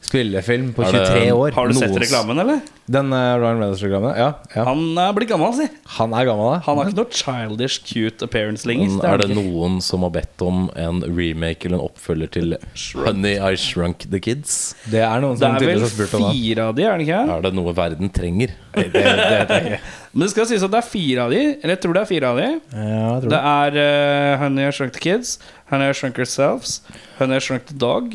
[0.00, 1.52] spillefilm på Er det- 23 år.
[1.52, 2.60] Har du sett reklamen, eller?
[2.88, 4.14] Den uh, Ryan Reynolds-reklamen?
[4.16, 4.64] Ja, ja.
[4.64, 5.66] Han, Han er blitt gammel, si.
[5.66, 6.60] er gammel, da.
[6.64, 8.94] Han har ikke noe childish cute appearance lenger.
[9.02, 9.42] Det er det ikke.
[9.42, 12.56] noen som har bedt om en remake eller en oppfølger til
[13.04, 14.54] Honey I Shrunk the Kids?
[14.88, 16.32] Det er noen som er vel tydeligvis har spurt om det.
[16.38, 17.20] fire av de, er det ikke?
[17.36, 18.54] Er det noe verden trenger?
[18.78, 19.78] Det, det, det.
[20.14, 21.40] Men det skal sies at det er fire av de.
[21.58, 22.46] Eller jeg tror det er fire av de.
[22.46, 23.40] Ja, jeg tror Det det.
[23.42, 25.32] er uh, Honey I Shrunk the Kids,
[25.72, 26.76] Honey I Shrunk Yourselves,
[27.18, 28.14] Honey I Shrunk the Dog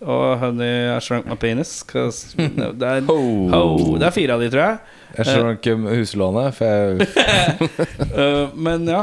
[0.00, 1.72] og Honey I Shrunk My Penis.
[1.92, 3.96] no, Det er, oh.
[4.00, 4.78] det er fire av de, tror jeg.
[5.18, 7.08] Jeg skjønner ikke huslånet, for jeg
[8.20, 9.02] Eh, men ja.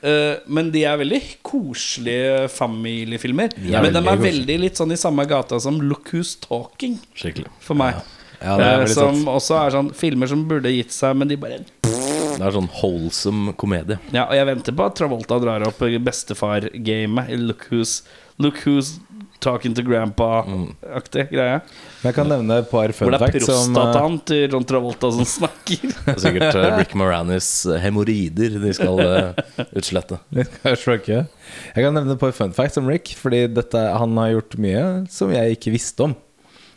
[0.00, 3.52] Eh, men de er veldig koselige familiefilmer.
[3.56, 4.22] De men de er koselige.
[4.30, 7.50] veldig litt sånn i samme gata som Look Who's Talking, Skikkelig.
[7.60, 7.98] for meg.
[8.40, 9.28] Ja, det Eh, som sant.
[9.28, 13.52] også er sånn filmer som burde gitt seg, men de bare Det er sånn wholesome
[13.60, 13.98] komedie.
[14.16, 18.00] Ja, og jeg venter på at Travolta drar opp bestefar-gamet Look Who's
[18.40, 18.94] Look Who's
[19.40, 21.58] Talking to Grandpa-aktig greie.
[22.00, 24.66] Men jeg kan nevne et par Hvor fun det er prostataen uh, eh, til John
[24.68, 25.84] Travolta som snakker.
[26.06, 30.20] Det er sikkert uh, Rick Moranis eh, hemoroider de skal uh, utslette.
[30.30, 31.26] Jeg.
[31.74, 34.82] Jeg kan nevne et par fun facts om Rick, fordi dette, han har gjort mye
[35.12, 36.14] som jeg ikke visste om.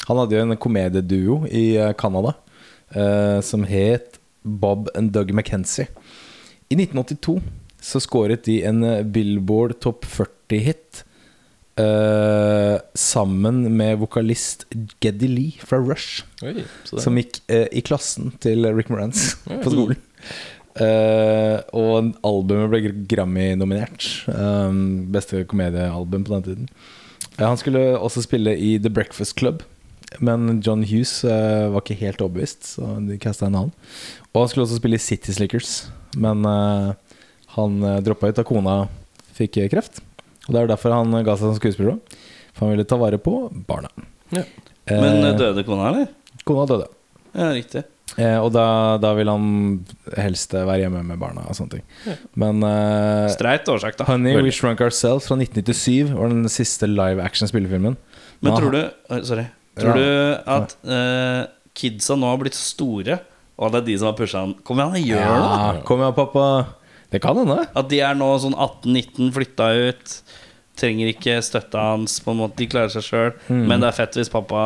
[0.08, 2.34] Han hadde jo en komedieduo i eh, Canada
[2.92, 5.88] eh, som het Bob and Doug McKenzie.
[6.70, 7.40] I 1982
[7.84, 11.04] så skåret de en eh, Billboard topp 40-hit
[11.80, 14.66] eh, sammen med vokalist
[15.02, 16.24] Geddy Lee fra Rush.
[16.44, 20.00] Oi, Som gikk uh, i klassen til Rick Morantz på skolen.
[20.74, 24.08] Uh, og albumet ble Grammy-nominert.
[24.30, 26.74] Um, beste komediealbum på den tiden.
[27.40, 29.64] Han skulle også spille i The Breakfast Club,
[30.22, 33.72] men John Hughes var ikke helt overbevist, så de casta en annen.
[34.36, 35.72] Og han skulle også spille i City Slickers,
[36.14, 36.46] men
[37.56, 38.76] han uh, droppa ut da kona
[39.34, 40.04] fikk kreft.
[40.48, 42.18] Og det er derfor han ga seg som skuespiller òg.
[42.54, 43.38] For han ville ta vare på
[43.68, 43.90] barna.
[44.36, 44.44] Ja.
[44.90, 46.08] Men Eh, eh, døde kona, eller?
[46.44, 46.88] Kona døde.
[47.34, 47.84] Ja, riktig.
[48.20, 49.46] Eh, og da, da vil han
[50.20, 52.18] helst være hjemme med barna og sånne ting.
[52.38, 54.06] Men eh, Streit årsak, da.
[54.06, 57.96] Honey, We Shrunk Ourselves fra 1997 var den siste live action-spillefilmen.
[58.44, 59.48] Men han- tror du Sorry.
[59.80, 60.04] Tror Ja.
[60.04, 63.22] du at eh, kidsa nå har blitt store,
[63.58, 65.84] og det er de som har pusha han Kom igjen, gjør ja, det!
[65.88, 66.46] Kom igjen, pappa.
[67.14, 67.60] Det kan hende.
[67.78, 70.16] At de er nå sånn 18-19, flytta ut.
[70.82, 72.18] Trenger ikke støtta hans.
[72.26, 73.32] På en måte De klarer seg sjøl.
[73.48, 73.64] Mm.
[73.70, 74.64] Men det er fett hvis pappa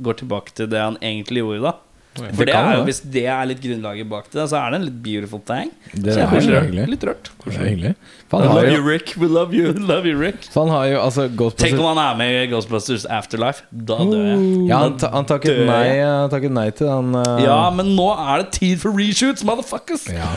[0.00, 1.68] går tilbake til det han egentlig gjorde.
[1.68, 4.72] da For det kan er jo, hvis det er litt grunnlaget bak det, så er
[4.72, 5.70] det en litt beautiful thing.
[5.92, 6.86] Det er, er hyggelig.
[6.90, 7.30] Litt rørt.
[7.44, 7.92] Det er hyggelig.
[8.30, 9.12] For We han har love jo, you, Rick.
[9.16, 9.72] We love you.
[9.78, 10.48] Love you, Rick.
[10.50, 13.62] for han har jo altså Tenk om han er med i Ghostbusters Afterlife.
[13.70, 14.42] Da dør jeg.
[14.68, 17.38] Ja, han, ta, han takket dør nei, han takket nei til han uh...
[17.44, 20.08] Ja, men nå er det tid for reshoots, motherfuckers!
[20.10, 20.34] ja.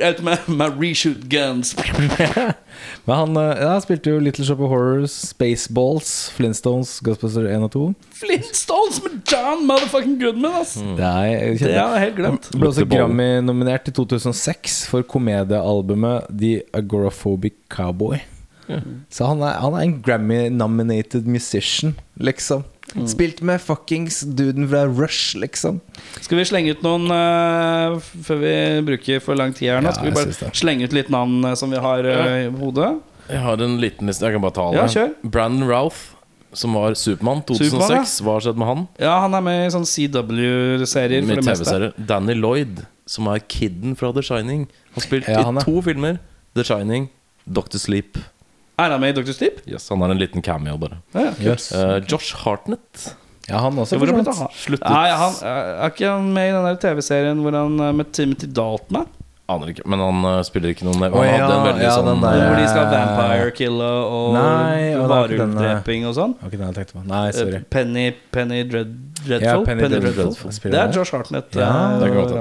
[0.00, 1.74] Er med, med reshoot guns.
[3.06, 7.72] Men han, eh, ja, spilte jo Little Shop of Horrors, Spaceballs, Flintstones, Ghostbusters 1 og
[7.74, 7.82] 2.
[8.20, 10.74] Flintstones med John motherfucking Goodman, ass!
[10.74, 12.48] Det er, Det har jeg helt glemt.
[12.52, 18.20] Han ble også Grammy-nominert i 2006 for komediealbumet The Agoraphobic Cowboy.
[19.08, 22.64] Så han er, han er en Grammy-nominated musician, liksom.
[23.08, 25.80] Spilt med fuckings duden fra Rush, liksom.
[26.20, 28.52] Skal vi slenge ut noen uh, før vi
[28.88, 29.90] bruker for lang tid her nå?
[29.90, 32.94] Ja, Skal vi bare slenge ut litt navn uh, som vi har uh, i hodet?
[33.28, 34.24] Jeg har en liten liste.
[34.24, 34.86] Jeg kan bare ta alle.
[34.88, 35.08] Ja.
[35.22, 36.00] Brandon Routh,
[36.56, 37.68] som var Supermann 2006.
[37.68, 38.86] Superman, Hva har skjedd med han?
[39.04, 41.44] Ja, han er med i sånn CW-serier Med.
[41.44, 41.92] TV-serier.
[42.08, 44.64] Danny Lloyd, som er kidden fra The Shining.
[44.94, 46.22] Han har spilt Ja, han i to filmer.
[46.56, 47.10] The Shining,
[47.44, 48.16] Doctor Sleep.
[48.78, 49.32] Er han med i Dr.
[49.34, 49.62] Sleep?
[49.66, 51.00] Yes, han har en liten cameo, bare.
[51.16, 51.52] Ja, ja.
[51.52, 51.72] Yes.
[51.74, 53.08] uh, Josh Hartnett.
[53.48, 54.28] Ja, han også, for så vidt.
[54.38, 54.50] han?
[54.54, 58.12] Sluttet Nei, han, er er ikke han med i den TV-serien hvor han er med
[58.12, 59.00] Timothy Dalton?
[59.00, 59.14] Er?
[59.48, 62.08] Aner ikke, men han uh, spiller ikke noen Han hadde ja, en veldig ja, sånn
[62.10, 66.34] den der- eh, Hvor de skal ha vampire kille og Nei, varulvdreping og sånn?
[66.44, 67.04] Ikke den jeg tenkte på.
[67.08, 67.54] Nei, sorry.
[67.56, 68.04] Eh, Penny,
[68.36, 68.90] Penny Dread,
[69.22, 69.46] Dreadful?
[69.48, 70.12] Ja, Penny Dreadful.
[70.36, 70.74] Dreadful.
[70.76, 70.92] Det er?
[70.92, 71.48] Josh Hartnett.
[71.56, 72.36] Ja, eh, det er godt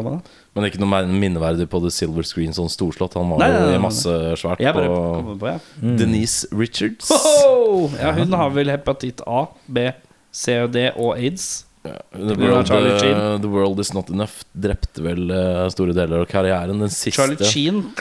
[0.57, 3.17] ramma, det Men ikke noe minneverdig på The Silver Screen, sånn storslått.
[3.19, 5.59] Han var Nei, nei, jo i masse svært Jeg bare på på, ja.
[5.83, 5.95] Mm.
[6.01, 7.13] Denise Richards.
[7.13, 7.87] Hoho!
[7.99, 9.89] Ja, hun har vel hepatitt A, B,
[10.33, 11.67] C og D og aids.
[11.87, 16.25] Ja, The, world, eh, the World Is Not Enough drepte vel eh, store deler av
[16.29, 16.79] karrieren.
[16.81, 17.83] Den siste Charlie Sheen.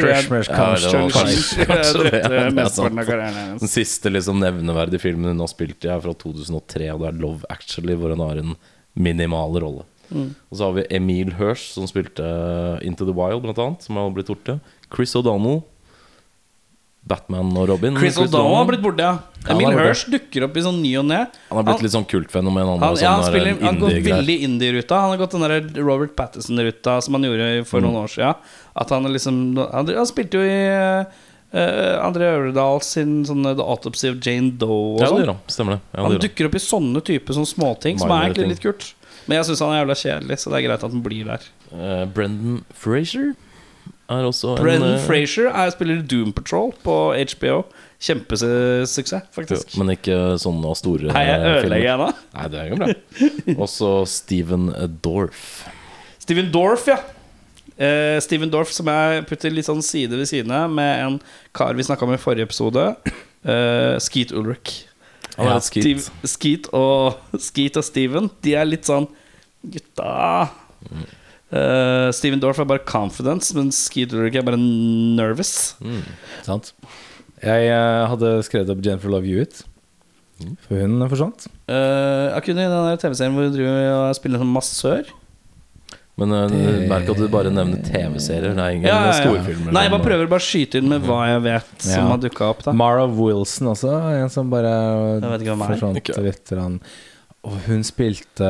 [3.20, 3.58] er.
[3.60, 7.20] Den siste liksom nevneverdige filmen hun har spilt i, er fra 2003, og det er
[7.20, 8.56] Love Actually, hvor hun har en
[8.96, 9.86] minimal rolle.
[10.10, 10.34] Mm.
[10.50, 13.96] Og så har vi Emil Hirsch, som spilte eh, Into the Wild, blant annet, som
[13.96, 14.60] har blitt borte.
[14.94, 15.62] Chris O'Donnell.
[17.06, 17.94] Batman og Robin.
[18.00, 19.18] Chris O'Donnell har blitt borte, ja.
[19.46, 19.76] han Emil.
[19.78, 21.20] Hirsch dukker opp i sånn ny og ne.
[21.52, 22.64] Han har blitt litt sånn kultfenomen.
[22.66, 24.98] Han, Han, ja, han, sånn spiller, han har gått veldig indie-ruta.
[25.04, 27.86] Han har gått den der Robert Patterson-ruta som han gjorde for Mm.
[27.86, 28.34] noen år siden.
[28.74, 29.38] At han liksom
[29.70, 30.58] Han, han spilte jo i
[31.54, 35.26] uh, André Øvredal sin sånne, The Autopsy of Jane Doe Ja, det sånn.
[35.30, 35.38] han.
[35.46, 35.80] Stemmer det.
[35.94, 36.26] Ja, Han det han.
[36.26, 38.94] dukker opp i sånne typer sånne småting som er egentlig litt kult.
[39.26, 41.50] Men jeg syns han er jævla kjedelig, så det er greit at han blir der.
[41.72, 43.34] Uh, Brendan Frazier
[44.06, 46.94] er også Brendan en eh, Frazier er spiller Doom Patrol på
[47.34, 47.64] HBO.
[48.06, 49.74] Kjempesuksess, faktisk.
[49.80, 52.08] Men ikke sånne store Nei, jeg ødelegger jeg nå?
[52.36, 52.88] Nei, det går bra.
[53.64, 54.68] Også Steven
[55.02, 55.46] Dorff.
[56.22, 57.00] Steven Dorff, ja.
[57.76, 61.18] Uh, Steven Dorff som jeg putter litt sånn side ved side med en
[61.56, 62.84] kar vi snakka om i forrige episode.
[63.42, 64.84] Uh, Skeet Ulrich.
[65.36, 65.58] Ja.
[65.60, 67.18] Steve- Skeet og
[67.48, 69.08] Skeet og Steven, de er litt sånn
[69.66, 70.48] Gutta.
[71.50, 75.74] Eh, Steven Dorff er bare confidence, mens Skeet Ulrich er bare nervous.
[76.46, 76.72] Sant.
[77.42, 79.64] Jeg uh, hadde skrevet opp Jennifer Love Hewitt.
[80.66, 81.46] For hun forsvant.
[81.68, 85.12] Uh, jeg kunne i den TV-serien hvor hun driver og spiller som massør.
[86.16, 88.54] Men uh, Det- merk at du bare nevner TV-serier.
[88.56, 89.16] Det er ingen Ja, ja, ja.
[89.20, 89.72] storfilmer.
[89.76, 92.06] Nei, jeg bare prøver bare å skyte inn med hva jeg vet som Ja.
[92.14, 92.62] har dukka opp.
[92.64, 93.92] da Mara Wilson også,
[94.22, 96.80] en som bare forsvant litt.
[97.46, 98.46] Og hun spilte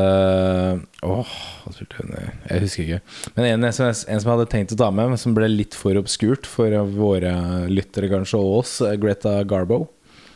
[1.04, 1.32] Åh,
[1.66, 2.22] hva spilte hun i?
[2.48, 3.00] Jeg husker ikke.
[3.36, 5.34] Men en, en, som jeg, en som jeg hadde tenkt å ta med, men som
[5.36, 7.34] ble litt for obskurt for våre
[7.68, 9.82] lyttere kanskje, og oss, eh, Greta Garbo.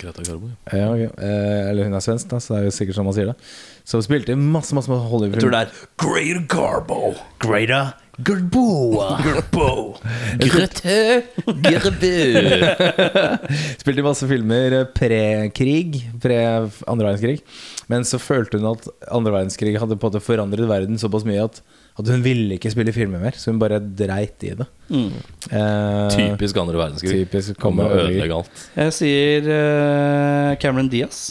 [0.00, 0.76] Greta Garbo, ja.
[0.76, 1.16] Ja, ok.
[1.24, 3.36] eh, eller hun er svensk, da, så det er jo sikkert sånn man sier det.
[3.84, 5.38] Så hun spilte masse, masse masse, Hollywood.
[5.40, 7.14] Jeg tror det er Greater Garbo.
[7.42, 7.82] Greta
[8.20, 8.64] Garbo.
[9.24, 9.68] Garbo.
[10.44, 11.22] Grete
[11.64, 12.10] Garbo.
[13.80, 17.40] Spilte masse filmer eh, pre-krig, pre-andre verdenskrig.
[17.90, 21.46] Men så følte hun at andre verdenskrig hadde på en måte forandret verden såpass mye
[21.48, 21.62] at,
[21.96, 23.40] at hun ville ikke spille filmer mer.
[23.40, 24.68] Så hun bare dreit i det.
[24.92, 25.10] Mm.
[25.48, 27.24] Eh, Typisk andre verdenskrig.
[27.24, 28.20] Typisk Kommer og ødelegger ødelegge.
[28.20, 28.64] ødelegge alt.
[28.84, 31.24] Jeg sier eh, Cameron Diaz.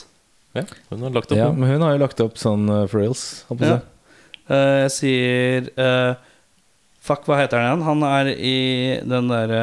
[0.57, 3.03] Ja, hun har lagt opp Ja, men hun har jo lagt opp sånn uh, for
[3.03, 3.45] reals.
[3.61, 3.79] Ja.
[4.49, 6.15] Eh, jeg sier uh,
[7.05, 7.83] Fuck, hva heter han igjen?
[7.87, 8.55] Han er i
[9.07, 9.61] den derre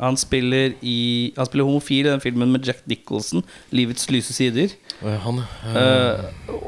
[0.00, 3.42] Han spiller i Han spiller homofil i den filmen med Jack Nicholson,
[3.74, 4.72] 'Livets lyse sider'.
[5.02, 5.42] Han
[5.74, 6.22] Eh,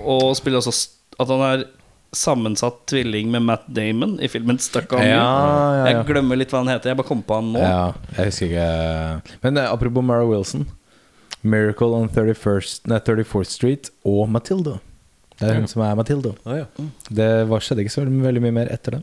[0.04, 0.74] og spiller også
[1.18, 1.64] at han er
[2.14, 5.24] sammensatt tvilling med Matt Damon i filmen 'Stuck on Ja, You'.
[5.24, 5.84] ja, ja.
[5.88, 6.90] Jeg glemmer litt hva han heter.
[6.92, 7.62] Jeg bare kom på han nå.
[7.62, 10.66] ja, jeg husker ikke Men apropos Mara Wilson.
[11.44, 14.78] 'Miracle on 31st, nei, 34th Street' og 'Matilda'.
[15.38, 15.66] Det er hun Ja.
[15.66, 16.32] som er Matilda.
[16.46, 16.64] Ah, ja.
[17.10, 19.02] Det var, skjedde ikke så veldig, mye mer etter det.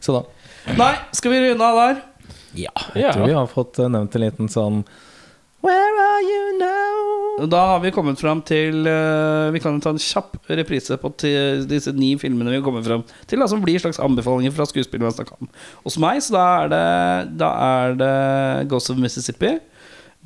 [0.00, 0.22] Så da
[0.76, 2.02] Nei, skal vi runde av der?
[2.54, 3.12] Ja, jeg Ja.
[3.12, 4.84] tror vi har fått eh, nevnt en liten sånn
[5.62, 7.46] Where are you now?
[7.48, 11.10] Da har vi kommet fram til uh, Vi kan ta en kjapp reprise på
[11.68, 14.64] disse ni filmene vi har kommet fram til, da, som blir slags anbefalinger fra
[15.40, 15.48] om.
[15.84, 19.58] Hos meg så da er det, da er det Ghost of Mississippi.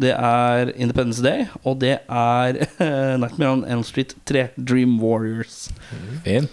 [0.01, 5.67] Det er Independence Day, og det er eh, Nightmare on Elm Street 3, Dream Warriors.
[6.25, 6.49] Fin.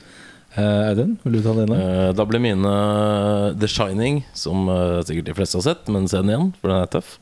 [0.57, 1.77] Eh, Audun, vil du ta dine?
[1.77, 6.09] Uh, Da blir mine uh, The Shining, som eh, sikkert de fleste har sett, men
[6.09, 7.15] se den igjen, for den er tøff.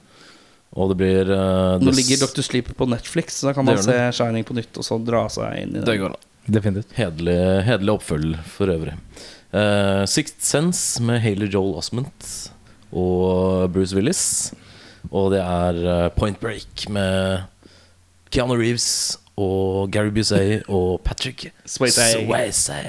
[0.76, 2.44] Og det blir eh, Nå ligger Dr.
[2.44, 5.62] Sleep på Netflix, så da kan man se Shining på nytt og så dra seg
[5.62, 5.86] inn i det.
[5.88, 6.22] Det går da.
[6.98, 8.98] Hederlig oppfølg for øvrig.
[9.56, 12.28] Uh, Sixth Sense med Haley Joel Osment
[12.92, 14.52] og Bruce Willis.
[15.12, 17.44] Og det er eh, Point Break med
[18.34, 18.88] Keanu Reeves
[19.36, 22.80] og Gary Busey og Patrick Swayze.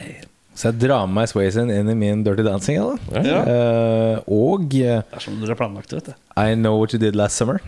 [0.56, 2.78] Så jeg drar med meg Swayze inn i min Dirty Dancing.
[2.78, 3.24] Ja, da.
[3.26, 3.40] Ja.
[3.44, 6.14] Eh, og eh, Det er som dere har planlagt det, vet du.
[6.40, 7.60] I Know What You Did Last Summer.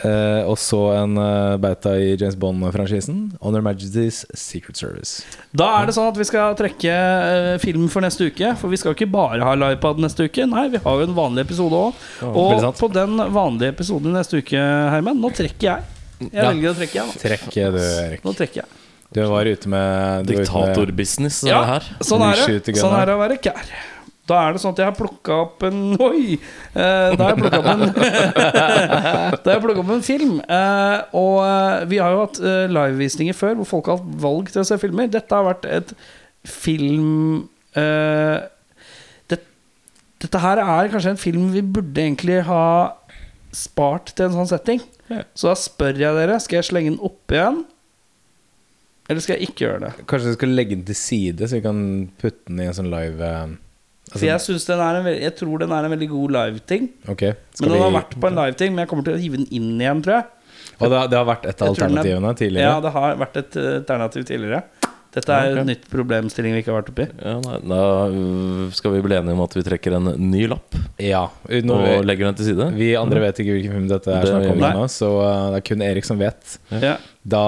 [0.00, 3.18] Eh, og så en uh, bauta i James Bond-franchisen.
[3.44, 5.24] On Her Majesty's Secret Service.
[5.52, 8.54] Da er det sånn at vi skal trekke uh, film for neste uke.
[8.60, 10.46] For vi skal ikke bare ha livepad neste uke.
[10.48, 12.04] Nei, vi har jo en vanlig episode òg.
[12.30, 14.56] Og på den vanlige episoden neste uke,
[14.94, 15.88] Herman, nå trekker jeg.
[16.20, 16.50] Jeg Ja.
[16.50, 17.06] velger å trekke, jeg.
[17.06, 17.20] nå.
[17.20, 18.24] Trekk du, Erik.
[18.24, 18.68] Nå trekker jeg.
[19.10, 21.86] Du var ute med Diktatorbusiness, Ja, det her.
[22.06, 22.76] sånn er det.
[22.78, 23.66] Sånn er det å være kær.
[24.30, 26.36] Da er det sånn at jeg har plukka opp en Oi!
[26.38, 27.82] Eh, da har jeg plukka opp en
[29.42, 30.36] Da har jeg plukket opp en film.
[30.44, 34.52] Eh, og eh, vi har jo hatt eh, livevisninger før hvor folk har hatt valg
[34.54, 35.10] til å se filmer.
[35.10, 35.92] Dette har vært et
[36.46, 38.38] film eh,
[39.32, 39.40] det,
[40.22, 42.62] Dette her er kanskje en film vi burde egentlig ha
[43.56, 44.82] spart til en sånn setting.
[45.10, 45.24] Ja.
[45.34, 47.64] Så da spør jeg dere, skal jeg slenge den opp igjen?
[49.10, 50.04] Eller skal jeg ikke gjøre det?
[50.06, 51.82] Kanskje vi skal legge den til side, så vi kan
[52.20, 53.32] putte den i en sånn live
[54.10, 56.88] For jeg, synes den er en veldig, jeg tror den er en veldig god live-ting.
[57.08, 57.32] Okay.
[57.60, 59.68] Men den har vært på en live-ting, men jeg kommer til å hive den inn
[59.80, 60.24] igjen, tror jeg.
[60.80, 62.64] Og det, har- det har vært et av alternativene tidligere?
[62.66, 64.62] er- Ja, det har vært et eh, alternativ tidligere.
[65.12, 65.58] Dette er Ja, ok.
[65.58, 67.06] et nytt problemstilling vi ikke har vært oppi.
[67.22, 70.76] Ja, nei, da øh, skal vi bli enige om at vi trekker en ny lapp
[71.02, 71.24] Ja.
[71.50, 72.68] Nå, og vi, legger den til side.
[72.78, 75.58] vi andre vet ikke hvilken film dette er Det snakk om nå, så eh, det
[75.58, 76.58] er kun Erik som vet.
[76.70, 76.96] Ja.
[77.26, 77.44] Da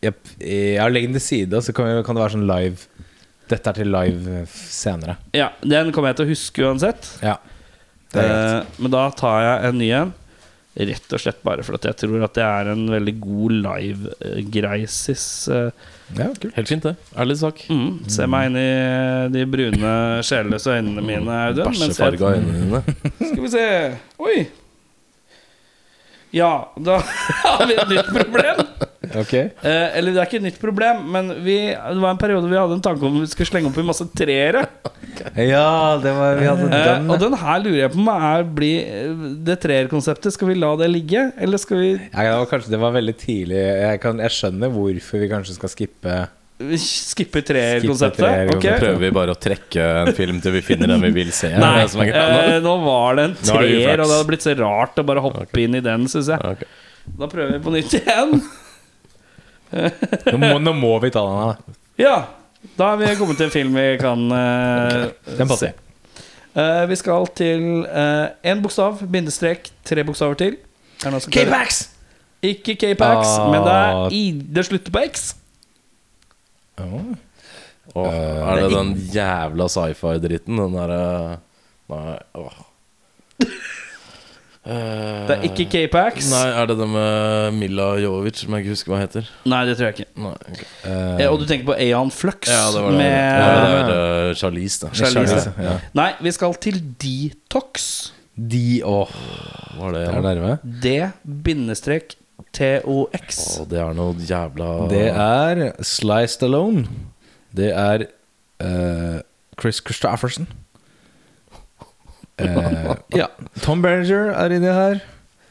[0.00, 2.86] Jeg, jeg legger den til side, og så kan, vi- kan det være sånn live
[3.48, 5.16] Dette er til live eh, senere.
[5.36, 7.10] ja, Den kommer jeg til å huske uansett.
[7.24, 7.36] Ja.
[8.14, 8.32] Er.
[8.32, 10.14] Eh, men da tar jeg en ny en.
[10.78, 15.24] Rett og slett bare fordi jeg tror at det er en veldig god live-greisis.
[15.50, 15.70] eh.
[16.16, 16.54] Ja, kult.
[16.54, 16.94] Helt fint, det.
[17.18, 17.64] Ærlig sak.
[17.68, 17.98] Mm.
[18.08, 18.68] Se meg inn i
[19.34, 19.90] de brune,
[20.24, 21.72] sjelløse øynene mine, Audun.
[21.74, 22.96] Bæsjefarga øynene dine.
[23.32, 23.66] Skal vi se
[24.24, 24.38] Oi!
[26.32, 26.98] Ja, da
[27.42, 28.64] har vi et nytt problem.
[28.98, 29.32] Ok.
[29.34, 32.58] Eh, eller det er ikke et nytt problem, men vi, det var en periode vi
[32.58, 34.64] hadde en tanke om vi skulle slenge opp i masse treere.
[35.38, 38.72] Ja, det var Vi hadde Eh, og den her lurer jeg på om er bli,
[39.46, 40.34] det treerkonseptet.
[40.34, 43.14] Skal vi la det ligge, eller skal vi Ja, det var kanskje det var veldig
[43.20, 43.62] tidlig.
[43.62, 46.18] Jeg, kan, jeg skjønner hvorfor vi kanskje skal skippe
[46.58, 48.18] skippe treerkonseptet?
[48.18, 48.72] Tre okay.
[48.74, 51.52] Nå Prøver vi bare å trekke en film til vi finner den vi vil se?
[51.54, 52.56] Nei, det som greia?
[52.56, 55.22] eh, nå var det en er treer, og det hadde blitt så rart å bare
[55.22, 56.56] hoppe inn i den, syns jeg.
[56.56, 56.72] Okay.
[57.18, 58.40] Da prøver vi på nytt igjen.
[59.72, 61.52] Nå må, nå må vi ta den her.
[61.52, 61.76] da.
[61.98, 62.16] Ja,
[62.78, 65.74] da har vi kommet til en film vi kan uh, Den passer.
[65.74, 66.22] se.
[66.58, 70.56] Eh, vi skal til én bokstav, bindestrek, tre bokstaver til.
[71.30, 71.84] K-Pax!
[72.42, 73.50] Ikke K-Pax, Ah.
[73.52, 74.22] men det er i
[74.56, 75.28] Det slutter på X.
[76.78, 77.12] Oh.
[77.94, 80.58] Oh, er det den jævla sci-fi-dritten?
[80.60, 81.38] Den derre
[81.88, 82.58] Nei, åh.
[84.68, 86.26] Eh, Det er ikke K-Pax.
[86.28, 89.30] Nei, er det det med Mila Jovic, som jeg ikke husker hva heter?
[89.48, 90.08] Nei, det tror jeg ikke.
[90.26, 90.66] Nei, okay.
[90.84, 92.98] Eh, Eh, og du tenker på Aeon Flux Ja, det var det.
[92.98, 94.90] med ja, det var, Charlize, da.
[94.92, 95.38] Charlize.
[95.40, 95.78] Charlize, ja.
[95.96, 97.88] Nei, vi skal til Detox.
[98.38, 99.08] De Åh,
[99.80, 100.58] Var det det er nærme.
[100.84, 102.14] D-bindestrek
[102.54, 103.40] TOX.
[103.58, 106.84] Å, det er noe jævla Det er Sliced Alone.
[107.54, 108.04] Det er
[108.62, 109.18] uh,
[109.58, 110.46] Chris Christofferson.
[112.38, 113.26] Eh, ja.
[113.62, 115.00] Tom Berenger er inni her.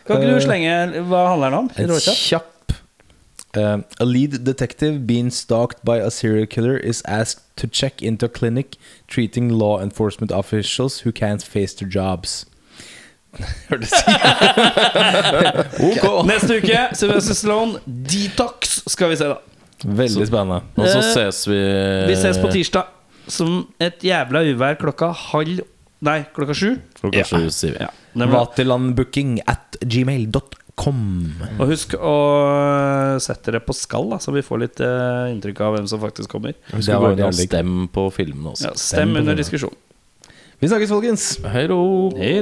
[0.07, 1.69] Kan ikke Eh, du slenge Hva handler den om?
[1.77, 2.53] En kjapp
[3.57, 8.25] Uh, A lead detective being stalked by a serial killer is asked to check into
[8.25, 8.75] a clinic
[9.07, 12.45] treating law enforcement officials who can't face their jobs.
[13.69, 13.91] Hørtes.
[16.27, 19.37] Neste uke, Sylvester Sloan Detox skal vi se, da.
[19.85, 20.61] Veldig spennende.
[20.75, 21.59] Og så Eh, ses vi
[22.11, 22.83] Vi ses på tirsdag.
[23.27, 25.59] Som et jævla uvær klokka halv
[26.05, 26.75] Nei, klokka sju.
[26.99, 27.85] klokka sju, sier vi.
[27.87, 28.27] Ja.
[28.29, 31.01] Vaterlandbooking at gmail.com.
[31.57, 32.13] Og husk å
[33.23, 36.29] sette det på skall, da, så vi får litt uh, inntrykk av hvem som faktisk
[36.35, 36.53] kommer.
[36.69, 38.69] Det var jævlig- stemme på filmene også.
[38.69, 39.41] Ja, stem stem under det.
[39.41, 39.73] diskusjon.
[40.61, 41.25] Vi snakkes, folkens.
[41.45, 41.81] Hei då!
[42.17, 42.37] Hei,